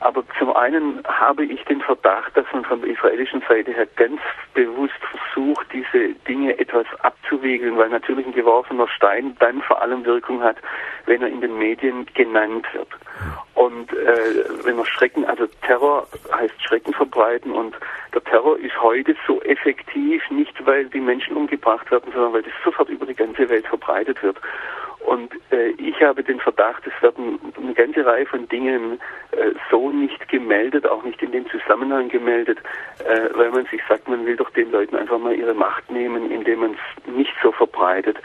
Aber 0.00 0.24
zum 0.38 0.54
einen 0.54 1.02
habe 1.06 1.44
ich 1.44 1.64
den 1.64 1.80
Verdacht, 1.80 2.36
dass 2.36 2.46
man 2.52 2.64
von 2.64 2.80
der 2.80 2.90
israelischen 2.90 3.42
Seite 3.48 3.72
her 3.72 3.86
ganz 3.96 4.20
bewusst 4.52 4.94
versucht, 5.10 5.66
diese 5.72 6.14
Dinge 6.28 6.58
etwas 6.58 6.86
abzuwiegeln, 7.00 7.76
weil 7.76 7.88
natürlich 7.88 8.26
ein 8.26 8.32
geworfener 8.32 8.88
Stein 8.88 9.36
dann 9.38 9.62
vor 9.62 9.80
allem 9.80 10.04
Wirkung 10.04 10.42
hat, 10.42 10.56
wenn 11.06 11.22
er 11.22 11.28
in 11.28 11.40
den 11.40 11.56
Medien 11.58 12.06
genannt 12.14 12.66
wird. 12.72 12.88
Und 13.54 13.92
äh, 13.92 14.44
wenn 14.64 14.76
man 14.76 14.86
Schrecken, 14.86 15.24
also 15.24 15.46
Terror 15.62 16.06
heißt 16.32 16.62
Schrecken 16.62 16.92
verbreiten 16.92 17.52
und 17.52 17.74
der 18.12 18.22
Terror 18.24 18.58
ist 18.58 18.80
heute 18.82 19.16
so 19.26 19.40
effektiv, 19.42 20.22
nicht 20.30 20.54
weil 20.66 20.86
die 20.86 21.00
Menschen 21.00 21.36
umgebracht 21.36 21.90
werden, 21.90 22.12
sondern 22.12 22.32
weil 22.32 22.42
das 22.42 22.52
sofort 22.64 22.88
über 22.88 23.06
die 23.06 23.14
ganze 23.14 23.48
Welt 23.48 23.66
verbreitet 23.66 24.22
wird. 24.22 24.38
Und 25.04 25.30
äh, 25.50 25.68
ich 25.76 26.00
habe 26.02 26.22
den 26.22 26.40
Verdacht, 26.40 26.82
es 26.86 27.02
werden 27.02 27.38
eine 27.60 27.74
ganze 27.74 28.06
Reihe 28.06 28.24
von 28.24 28.48
Dingen 28.48 28.98
äh, 29.32 29.50
so 29.70 29.90
nicht 29.90 30.28
gemeldet, 30.28 30.86
auch 30.86 31.04
nicht 31.04 31.22
in 31.22 31.30
dem 31.30 31.46
Zusammenhang 31.50 32.08
gemeldet, 32.08 32.58
äh, 33.00 33.28
weil 33.34 33.50
man 33.50 33.66
sich 33.66 33.82
sagt, 33.86 34.08
man 34.08 34.24
will 34.24 34.36
doch 34.36 34.48
den 34.50 34.72
Leuten 34.72 34.96
einfach 34.96 35.18
mal 35.18 35.34
ihre 35.34 35.52
Macht 35.52 35.90
nehmen, 35.90 36.30
indem 36.30 36.60
man 36.60 36.72
es 36.72 37.14
nicht 37.14 37.34
so 37.42 37.52
verbreitet. 37.52 38.16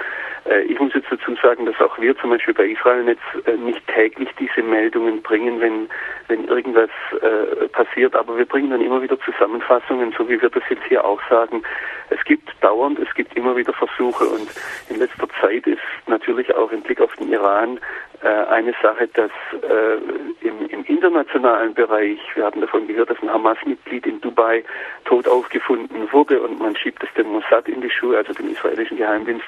Äh, 0.46 0.62
ich 0.62 0.80
muss 0.80 0.94
jetzt 0.94 1.12
dazu 1.12 1.36
sagen, 1.42 1.66
dass 1.66 1.80
auch 1.82 2.00
wir 2.00 2.18
zum 2.18 2.30
Beispiel 2.30 2.54
bei 2.54 2.68
Israel 2.68 3.04
Netz 3.04 3.20
äh, 3.46 3.58
nicht 3.58 3.86
täglich 3.88 4.30
diese 4.40 4.64
Meldungen 4.64 5.22
bringen, 5.22 5.60
wenn, 5.60 5.90
wenn 6.30 6.46
irgendwas 6.46 6.90
äh, 7.22 7.68
passiert, 7.70 8.16
aber 8.16 8.38
wir 8.38 8.46
bringen 8.46 8.70
dann 8.70 8.82
immer 8.82 9.02
wieder 9.02 9.20
Zusammenfassungen, 9.20 10.14
so 10.18 10.30
wie 10.30 10.42
wir 10.42 10.50
das 10.50 10.64
jetzt 10.70 10.84
hier 10.88 11.04
auch 11.04 11.20
sagen. 11.30 11.64
Es 12.10 12.24
gibt 12.24 12.50
dauernd, 12.62 13.00
es 13.00 13.14
gibt 13.14 13.36
immer 13.36 13.56
wieder 13.56 13.74
Versuche 13.74 14.26
und 14.26 14.50
in 14.90 14.98
letzter 14.98 15.28
Zeit 15.42 15.68
ist 15.68 15.82
natürlich 16.08 16.54
auch 16.56 16.72
im 16.72 16.82
Blick 16.82 17.02
auf 17.02 17.16
den 17.18 17.32
Iran 17.32 17.80
äh, 18.22 18.28
eine 18.28 18.74
Sache, 18.82 19.08
dass 19.14 19.32
äh, 19.64 20.46
im, 20.46 20.68
im, 20.68 20.84
internationalen 20.84 21.74
Bereich, 21.74 22.20
wir 22.36 22.44
haben 22.44 22.60
davon 22.60 22.86
gehört, 22.86 23.10
dass 23.10 23.22
ein 23.22 23.32
Hamas-Mitglied 23.32 24.06
in 24.06 24.20
Dubai 24.20 24.64
tot 25.06 25.26
aufgefunden 25.28 26.12
wurde 26.12 26.42
und 26.42 26.60
man 26.60 26.76
schiebt 26.76 27.02
es 27.02 27.10
dem 27.14 27.28
Mossad 27.32 27.70
in 27.70 27.80
die 27.80 27.90
Schuhe, 27.90 28.18
also 28.18 28.34
dem 28.34 28.52
israelischen 28.52 28.98
Geheimdienst. 28.98 29.46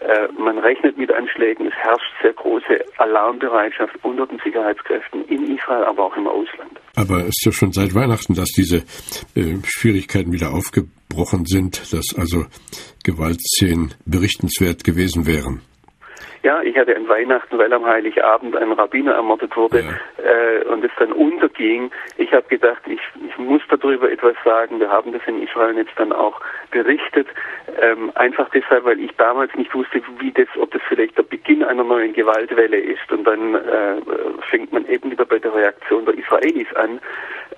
Äh, 0.00 0.28
man 0.36 0.58
rechnet 0.58 0.98
mit 0.98 1.12
Anschlägen, 1.12 1.66
es 1.66 1.74
herrscht 1.74 2.12
sehr 2.20 2.32
große 2.32 2.84
Alarmbereitschaft 2.96 3.94
unter 4.02 4.26
den 4.26 4.40
Sicherheitskräften 4.40 5.24
in 5.26 5.56
Israel, 5.56 5.84
aber 5.84 6.04
auch 6.04 6.16
im 6.18 6.26
Ausland. 6.26 6.78
Aber 6.94 7.20
es 7.20 7.28
ist 7.28 7.44
ja 7.44 7.52
schon 7.52 7.72
seit 7.72 7.94
Weihnachten, 7.94 8.34
dass 8.34 8.48
diese 8.50 8.84
äh, 9.34 9.56
Schwierigkeiten 9.64 10.32
wieder 10.32 10.52
aufgebrochen 10.52 11.46
sind, 11.46 11.92
dass 11.92 12.14
also 12.16 12.46
Gewaltszenen 13.04 13.94
berichtenswert 14.04 14.84
gewesen 14.84 15.26
wären. 15.26 15.62
Ja, 16.48 16.62
ich 16.62 16.78
hatte 16.78 16.96
an 16.96 17.06
Weihnachten, 17.06 17.58
weil 17.58 17.70
am 17.74 17.84
Heiligabend 17.84 18.56
ein 18.56 18.72
Rabbiner 18.72 19.12
ermordet 19.12 19.54
wurde 19.54 19.80
ja. 19.80 20.24
äh, 20.24 20.64
und 20.64 20.82
es 20.82 20.90
dann 20.98 21.12
unterging. 21.12 21.90
Ich 22.16 22.32
habe 22.32 22.48
gedacht, 22.48 22.80
ich, 22.86 23.02
ich 23.28 23.36
muss 23.36 23.60
darüber 23.68 24.10
etwas 24.10 24.34
sagen. 24.46 24.80
Wir 24.80 24.88
haben 24.88 25.12
das 25.12 25.20
in 25.26 25.42
Israel 25.42 25.76
jetzt 25.76 25.92
dann 25.96 26.10
auch 26.10 26.40
berichtet. 26.70 27.26
Ähm, 27.82 28.12
einfach 28.14 28.48
deshalb, 28.48 28.86
weil 28.86 28.98
ich 28.98 29.14
damals 29.18 29.54
nicht 29.56 29.74
wusste, 29.74 30.00
wie 30.20 30.32
das, 30.32 30.48
ob 30.58 30.70
das 30.70 30.80
vielleicht 30.88 31.18
der 31.18 31.24
Beginn 31.24 31.62
einer 31.62 31.84
neuen 31.84 32.14
Gewaltwelle 32.14 32.78
ist. 32.78 33.12
Und 33.12 33.24
dann 33.24 33.54
äh, 33.54 33.96
fängt 34.48 34.72
man 34.72 34.86
eben 34.88 35.10
wieder 35.10 35.26
bei 35.26 35.38
der 35.38 35.54
Reaktion 35.54 36.06
der 36.06 36.16
Israelis 36.16 36.74
an. 36.76 36.98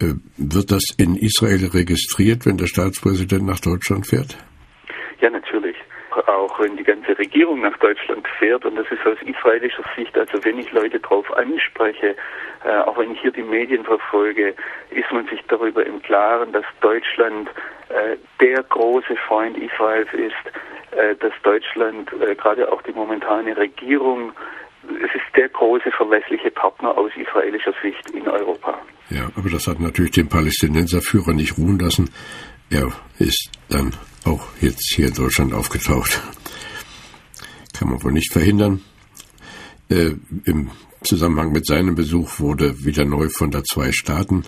Äh, 0.00 0.14
wird 0.36 0.70
das 0.70 0.84
in 0.96 1.16
Israel 1.16 1.66
registriert, 1.74 2.46
wenn 2.46 2.56
der 2.56 2.68
Staatspräsident 2.68 3.44
nach 3.44 3.58
Deutschland 3.58 4.06
fährt? 4.06 4.38
Ja, 5.20 5.28
natürlich 5.28 5.76
auch 6.56 6.58
wenn 6.58 6.76
die 6.76 6.84
ganze 6.84 7.18
Regierung 7.18 7.60
nach 7.60 7.76
Deutschland 7.78 8.26
fährt. 8.38 8.64
Und 8.64 8.76
das 8.76 8.86
ist 8.90 9.06
aus 9.06 9.18
israelischer 9.22 9.84
Sicht, 9.96 10.16
also 10.16 10.42
wenn 10.44 10.58
ich 10.58 10.70
Leute 10.72 10.98
darauf 11.00 11.30
anspreche, 11.36 12.16
äh, 12.64 12.78
auch 12.78 12.98
wenn 12.98 13.12
ich 13.12 13.20
hier 13.20 13.32
die 13.32 13.42
Medien 13.42 13.84
verfolge, 13.84 14.54
ist 14.90 15.12
man 15.12 15.26
sich 15.26 15.40
darüber 15.48 15.84
im 15.84 16.00
Klaren, 16.02 16.52
dass 16.52 16.64
Deutschland 16.80 17.48
äh, 17.88 18.16
der 18.40 18.62
große 18.62 19.16
Freund 19.28 19.56
Israels 19.58 20.12
ist, 20.12 20.34
dass 21.20 21.32
Deutschland, 21.42 22.10
äh, 22.20 22.34
gerade 22.34 22.70
auch 22.72 22.82
die 22.82 22.92
momentane 22.92 23.56
Regierung, 23.56 24.32
es 24.88 25.14
ist 25.14 25.36
der 25.36 25.48
große 25.48 25.90
verlässliche 25.92 26.50
Partner 26.50 26.96
aus 26.96 27.10
israelischer 27.16 27.74
Sicht 27.82 28.10
in 28.10 28.28
Europa. 28.28 28.78
Ja, 29.10 29.28
aber 29.36 29.50
das 29.50 29.66
hat 29.66 29.80
natürlich 29.80 30.12
den 30.12 30.28
Palästinenserführer 30.28 31.32
nicht 31.32 31.58
ruhen 31.58 31.78
lassen. 31.78 32.10
Er 32.70 32.90
ist 33.18 33.50
dann 33.68 33.92
auch 34.24 34.48
jetzt 34.60 34.94
hier 34.94 35.08
in 35.08 35.14
Deutschland 35.14 35.54
aufgetaucht. 35.54 36.20
Kann 37.78 37.88
man 37.90 38.02
wohl 38.02 38.12
nicht 38.12 38.32
verhindern. 38.32 38.80
Äh, 39.88 40.12
Im 40.44 40.70
Zusammenhang 41.02 41.52
mit 41.52 41.66
seinem 41.66 41.94
Besuch 41.94 42.40
wurde 42.40 42.84
wieder 42.84 43.04
neu 43.04 43.28
von 43.28 43.50
der 43.50 43.62
Zwei-Staaten 43.62 44.44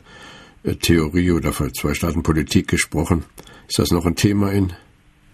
Zwei-Staaten-Theorie 0.64 1.30
oder 1.32 1.52
Zwei-Staaten-Politik 1.52 2.68
gesprochen. 2.68 3.24
Ist 3.68 3.78
das 3.78 3.92
noch 3.92 4.06
ein 4.06 4.16
Thema 4.16 4.50
in 4.52 4.72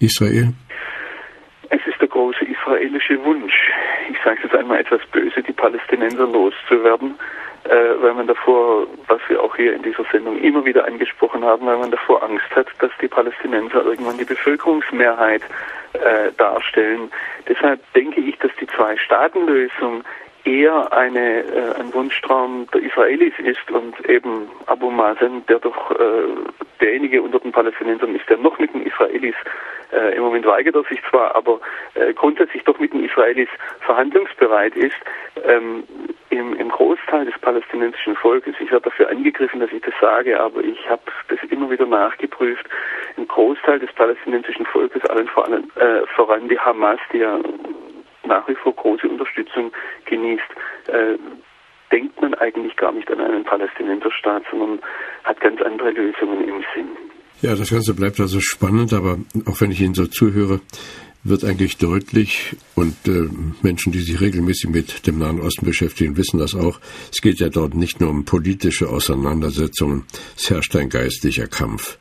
Israel? 0.00 0.52
Es 1.70 1.80
ist 1.86 2.00
der 2.00 2.08
große 2.08 2.44
israelische 2.64 3.22
Wunsch, 3.24 3.54
ich 4.10 4.16
sage 4.22 4.36
es 4.38 4.44
jetzt 4.44 4.54
einmal 4.54 4.80
etwas 4.80 5.00
böse, 5.12 5.42
die 5.42 5.52
Palästinenser 5.52 6.26
loszuwerden, 6.26 7.18
äh, 7.64 8.02
weil 8.02 8.14
man 8.14 8.26
davor, 8.26 8.86
was 9.06 9.20
wir 9.28 9.42
auch 9.42 9.54
hier 9.56 9.74
in 9.74 9.82
dieser 9.82 10.04
Sendung 10.10 10.38
immer 10.38 10.64
wieder 10.64 10.86
angesprochen 10.86 11.44
haben, 11.44 11.66
weil 11.66 11.78
man 11.78 11.90
davor 11.90 12.22
Angst 12.22 12.54
hat, 12.54 12.66
dass 12.80 12.90
die 13.00 13.08
Palästinenser 13.08 13.84
irgendwann 13.84 14.18
die 14.18 14.24
Bevölkerungsmehrheit 14.24 15.42
äh, 15.92 16.32
darstellen. 16.36 17.10
Deshalb 17.48 17.80
denke 17.94 18.20
ich, 18.20 18.38
dass 18.38 18.50
die 18.60 18.66
Zwei-Staaten-Lösung 18.66 20.04
eher 20.44 20.92
eine, 20.92 21.40
äh, 21.40 21.74
ein 21.80 21.92
Wunschtraum 21.92 22.66
der 22.72 22.82
Israelis 22.82 23.32
ist 23.38 23.70
und 23.70 23.98
eben 24.08 24.48
Abu 24.66 24.90
Mazen, 24.90 25.44
der 25.46 25.58
doch 25.58 25.90
äh, 25.92 26.26
derjenige 26.80 27.22
unter 27.22 27.40
den 27.40 27.52
Palästinensern 27.52 28.14
ist, 28.14 28.28
der 28.28 28.36
noch 28.38 28.58
mit 28.58 28.72
den 28.74 28.86
Israelis, 28.86 29.34
äh, 29.92 30.16
im 30.16 30.22
Moment 30.22 30.46
weigert 30.46 30.74
er 30.74 30.84
sich 30.84 31.00
zwar, 31.08 31.34
aber 31.34 31.60
äh, 31.94 32.12
grundsätzlich 32.12 32.62
doch 32.64 32.78
mit 32.78 32.92
den 32.92 33.04
Israelis 33.04 33.48
verhandlungsbereit 33.80 34.76
ist, 34.76 34.96
ähm, 35.44 35.84
im, 36.30 36.54
im 36.54 36.68
Großteil 36.68 37.26
des 37.26 37.38
palästinensischen 37.40 38.16
Volkes, 38.16 38.54
ich 38.58 38.70
werde 38.70 38.90
dafür 38.90 39.08
angegriffen, 39.08 39.60
dass 39.60 39.72
ich 39.72 39.82
das 39.82 39.94
sage, 40.00 40.38
aber 40.38 40.62
ich 40.62 40.88
habe 40.90 41.02
das 41.28 41.38
immer 41.50 41.70
wieder 41.70 41.86
nachgeprüft, 41.86 42.66
im 43.16 43.28
Großteil 43.28 43.78
des 43.78 43.92
palästinensischen 43.92 44.66
Volkes, 44.66 45.04
allen 45.06 45.28
voran, 45.28 45.70
äh, 45.76 46.06
voran 46.14 46.48
die 46.48 46.58
Hamas, 46.58 46.98
die 47.12 47.18
ja 47.18 47.38
nach 48.26 48.48
wie 48.48 48.54
vor 48.54 48.74
große 48.74 49.08
Unterstützung 49.08 49.72
genießt, 50.06 50.42
äh, 50.88 51.18
denkt 51.92 52.20
man 52.20 52.34
eigentlich 52.34 52.76
gar 52.76 52.92
nicht 52.92 53.10
an 53.10 53.20
einen 53.20 53.44
Palästinenserstaat, 53.44 54.42
sondern 54.50 54.80
hat 55.24 55.40
ganz 55.40 55.60
andere 55.62 55.90
Lösungen 55.90 56.48
im 56.48 56.64
Sinn. 56.74 56.88
Ja, 57.42 57.54
das 57.54 57.70
Ganze 57.70 57.94
bleibt 57.94 58.20
also 58.20 58.40
spannend, 58.40 58.92
aber 58.92 59.18
auch 59.46 59.60
wenn 59.60 59.70
ich 59.70 59.80
Ihnen 59.80 59.94
so 59.94 60.06
zuhöre, 60.06 60.60
wird 61.24 61.42
eigentlich 61.44 61.78
deutlich, 61.78 62.54
und 62.74 62.96
äh, 63.06 63.28
Menschen, 63.62 63.92
die 63.92 64.00
sich 64.00 64.20
regelmäßig 64.20 64.70
mit 64.70 65.06
dem 65.06 65.18
Nahen 65.18 65.40
Osten 65.40 65.64
beschäftigen, 65.64 66.16
wissen 66.16 66.38
das 66.38 66.54
auch, 66.54 66.80
es 67.10 67.22
geht 67.22 67.40
ja 67.40 67.48
dort 67.48 67.74
nicht 67.74 68.00
nur 68.00 68.10
um 68.10 68.24
politische 68.24 68.88
Auseinandersetzungen, 68.88 70.04
es 70.36 70.50
herrscht 70.50 70.76
ein 70.76 70.90
geistlicher 70.90 71.46
Kampf. 71.46 71.98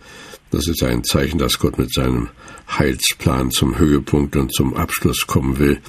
Das 0.54 0.68
ist 0.68 0.84
ein 0.84 1.04
Zeichen, 1.04 1.40
dass 1.40 1.58
Gott 1.58 1.80
mit 1.80 1.92
seinem 1.92 2.30
Heilsplan 2.70 3.50
zum 3.50 3.80
Höhepunkt 3.80 4.36
und 4.36 4.54
zum 4.54 4.78
Abschluss 4.78 5.26
kommen 5.26 5.58
will. 5.58 5.80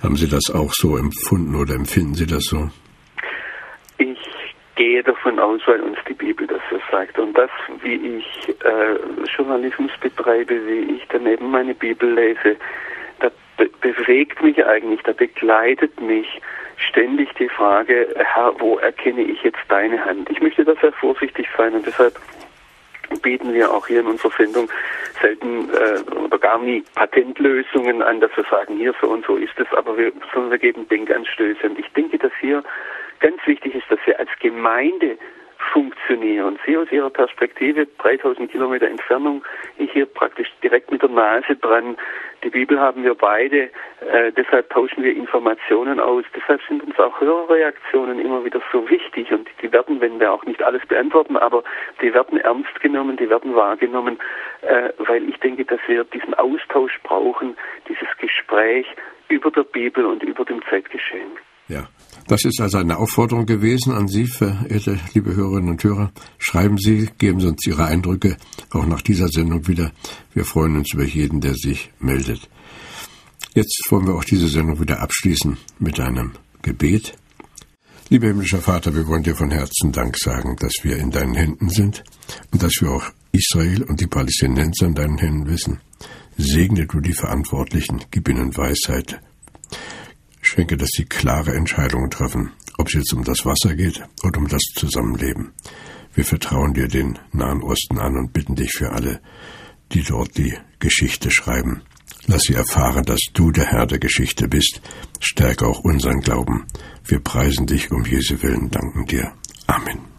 Haben 0.00 0.14
Sie 0.14 0.28
das 0.28 0.48
auch 0.54 0.72
so 0.72 0.96
empfunden 0.96 1.56
oder 1.56 1.74
empfinden 1.74 2.14
Sie 2.14 2.26
das 2.26 2.44
so? 2.44 2.70
Ich 3.98 4.16
gehe 4.76 5.02
davon 5.02 5.40
aus, 5.40 5.60
weil 5.66 5.80
uns 5.80 5.98
die 6.08 6.14
Bibel 6.14 6.46
das 6.46 6.60
so 6.70 6.78
sagt. 6.92 7.18
Und 7.18 7.36
das, 7.36 7.50
wie 7.82 7.94
ich 7.94 8.48
äh, 8.64 9.26
Journalismus 9.36 9.90
betreibe, 10.00 10.54
wie 10.68 10.94
ich 10.94 11.02
daneben 11.08 11.50
meine 11.50 11.74
Bibel 11.74 12.14
lese, 12.14 12.56
da 13.18 13.28
be 13.56 13.68
bewegt 13.80 14.40
mich 14.40 14.64
eigentlich, 14.64 15.00
da 15.02 15.14
begleitet 15.14 16.00
mich 16.00 16.28
ständig 16.76 17.28
die 17.40 17.48
Frage, 17.48 18.14
Herr, 18.14 18.54
wo 18.60 18.78
erkenne 18.78 19.22
ich 19.22 19.42
jetzt 19.42 19.64
deine 19.68 20.04
Hand? 20.04 20.30
Ich 20.30 20.40
möchte 20.40 20.64
da 20.64 20.76
sehr 20.80 20.92
vorsichtig 20.92 21.48
sein 21.56 21.74
und 21.74 21.84
deshalb 21.84 22.20
bieten 23.20 23.52
wir 23.52 23.72
auch 23.72 23.86
hier 23.86 24.00
in 24.00 24.06
unserer 24.06 24.32
Sendung 24.36 24.68
selten 25.20 25.68
äh, 25.70 26.18
oder 26.18 26.38
gar 26.38 26.58
nie 26.58 26.84
Patentlösungen 26.94 28.02
an, 28.02 28.20
dass 28.20 28.36
wir 28.36 28.44
sagen, 28.50 28.76
hier 28.76 28.94
so 29.00 29.08
und 29.08 29.24
so 29.24 29.36
ist 29.36 29.58
es, 29.58 29.66
aber 29.76 29.96
wir, 29.96 30.12
sondern 30.32 30.50
wir 30.50 30.58
geben 30.58 30.88
Denkanstöße. 30.88 31.66
Und 31.68 31.78
ich 31.78 31.88
denke, 31.92 32.18
dass 32.18 32.32
hier 32.40 32.62
ganz 33.20 33.36
wichtig 33.46 33.74
ist, 33.74 33.90
dass 33.90 34.00
wir 34.04 34.18
als 34.18 34.30
Gemeinde 34.40 35.16
funktionieren. 35.72 36.58
Sie 36.66 36.76
aus 36.76 36.90
Ihrer 36.92 37.10
Perspektive, 37.10 37.86
3000 37.98 38.50
Kilometer 38.50 38.86
Entfernung, 38.86 39.42
ich 39.78 39.90
hier 39.90 40.06
praktisch 40.06 40.48
direkt 40.62 40.90
mit 40.90 41.02
der 41.02 41.08
Nase 41.08 41.56
dran. 41.56 41.96
Die 42.44 42.50
Bibel 42.50 42.78
haben 42.78 43.04
wir 43.04 43.14
beide, 43.14 43.70
äh, 44.00 44.32
deshalb 44.36 44.68
tauschen 44.70 45.02
wir 45.02 45.14
Informationen 45.14 45.98
aus. 45.98 46.24
Deshalb 46.36 46.60
sind 46.68 46.82
uns 46.82 46.98
auch 46.98 47.20
Hörerreaktionen 47.20 48.18
immer 48.20 48.44
wieder 48.44 48.60
so 48.70 48.88
wichtig 48.90 49.32
und 49.32 49.48
die 49.62 49.72
werden, 49.72 50.00
wenn 50.00 50.20
wir 50.20 50.32
auch 50.32 50.44
nicht 50.44 50.62
alles 50.62 50.84
beantworten, 50.86 51.36
aber 51.36 51.62
die 52.00 52.12
werden 52.12 52.38
ernst 52.38 52.80
genommen, 52.80 53.16
die 53.16 53.30
werden 53.30 53.54
wahrgenommen, 53.54 54.18
äh, 54.62 54.90
weil 54.98 55.28
ich 55.28 55.38
denke, 55.38 55.64
dass 55.64 55.80
wir 55.86 56.04
diesen 56.04 56.34
Austausch 56.34 56.98
brauchen, 57.02 57.56
dieses 57.88 58.08
Gespräch 58.18 58.86
über 59.28 59.50
der 59.50 59.64
Bibel 59.64 60.04
und 60.04 60.22
über 60.22 60.44
dem 60.44 60.62
Zeitgeschehen. 60.68 61.32
Ja, 61.72 61.88
das 62.26 62.44
ist 62.44 62.60
also 62.60 62.76
eine 62.76 62.98
Aufforderung 62.98 63.46
gewesen 63.46 63.94
an 63.94 64.06
Sie, 64.06 64.26
verehrte 64.26 65.00
liebe 65.14 65.34
Hörerinnen 65.34 65.70
und 65.70 65.82
Hörer. 65.82 66.12
Schreiben 66.36 66.76
Sie, 66.76 67.08
geben 67.16 67.40
Sie 67.40 67.46
uns 67.46 67.66
Ihre 67.66 67.86
Eindrücke 67.86 68.36
auch 68.72 68.84
nach 68.84 69.00
dieser 69.00 69.28
Sendung 69.28 69.66
wieder. 69.68 69.90
Wir 70.34 70.44
freuen 70.44 70.76
uns 70.76 70.92
über 70.92 71.04
jeden, 71.04 71.40
der 71.40 71.54
sich 71.54 71.90
meldet. 71.98 72.50
Jetzt 73.54 73.86
wollen 73.88 74.06
wir 74.06 74.14
auch 74.14 74.24
diese 74.24 74.48
Sendung 74.48 74.80
wieder 74.80 75.00
abschließen 75.00 75.56
mit 75.78 75.98
einem 75.98 76.32
Gebet. 76.60 77.14
Lieber 78.10 78.26
himmlischer 78.26 78.60
Vater, 78.60 78.94
wir 78.94 79.06
wollen 79.06 79.22
dir 79.22 79.34
von 79.34 79.50
Herzen 79.50 79.92
Dank 79.92 80.18
sagen, 80.18 80.56
dass 80.56 80.74
wir 80.82 80.98
in 80.98 81.10
deinen 81.10 81.34
Händen 81.34 81.70
sind 81.70 82.04
und 82.50 82.62
dass 82.62 82.72
wir 82.82 82.90
auch 82.90 83.06
Israel 83.32 83.82
und 83.84 83.98
die 83.98 84.06
Palästinenser 84.06 84.88
in 84.88 84.94
deinen 84.94 85.16
Händen 85.16 85.46
wissen. 85.46 85.80
Segne 86.36 86.86
du 86.86 87.00
die 87.00 87.14
Verantwortlichen, 87.14 88.04
gib 88.10 88.28
ihnen 88.28 88.54
Weisheit, 88.58 89.22
Schenke, 90.52 90.76
dass 90.76 90.90
sie 90.92 91.06
klare 91.06 91.54
Entscheidungen 91.54 92.10
treffen, 92.10 92.50
ob 92.76 92.88
es 92.88 92.92
jetzt 92.92 93.14
um 93.14 93.24
das 93.24 93.46
Wasser 93.46 93.74
geht 93.74 94.02
oder 94.22 94.38
um 94.38 94.48
das 94.48 94.60
Zusammenleben. 94.74 95.52
Wir 96.14 96.26
vertrauen 96.26 96.74
dir 96.74 96.88
den 96.88 97.18
Nahen 97.32 97.62
Osten 97.62 97.98
an 97.98 98.18
und 98.18 98.34
bitten 98.34 98.54
dich 98.54 98.72
für 98.72 98.92
alle, 98.92 99.22
die 99.92 100.02
dort 100.02 100.36
die 100.36 100.54
Geschichte 100.78 101.30
schreiben. 101.30 101.80
Lass 102.26 102.42
sie 102.42 102.52
erfahren, 102.52 103.04
dass 103.04 103.20
du 103.32 103.50
der 103.50 103.64
Herr 103.64 103.86
der 103.86 103.98
Geschichte 103.98 104.46
bist. 104.46 104.82
Stärke 105.20 105.66
auch 105.66 105.80
unseren 105.84 106.20
Glauben. 106.20 106.66
Wir 107.02 107.20
preisen 107.20 107.66
dich 107.66 107.90
um 107.90 108.04
Jesu 108.04 108.42
Willen, 108.42 108.68
danken 108.68 109.06
dir. 109.06 109.32
Amen. 109.66 110.11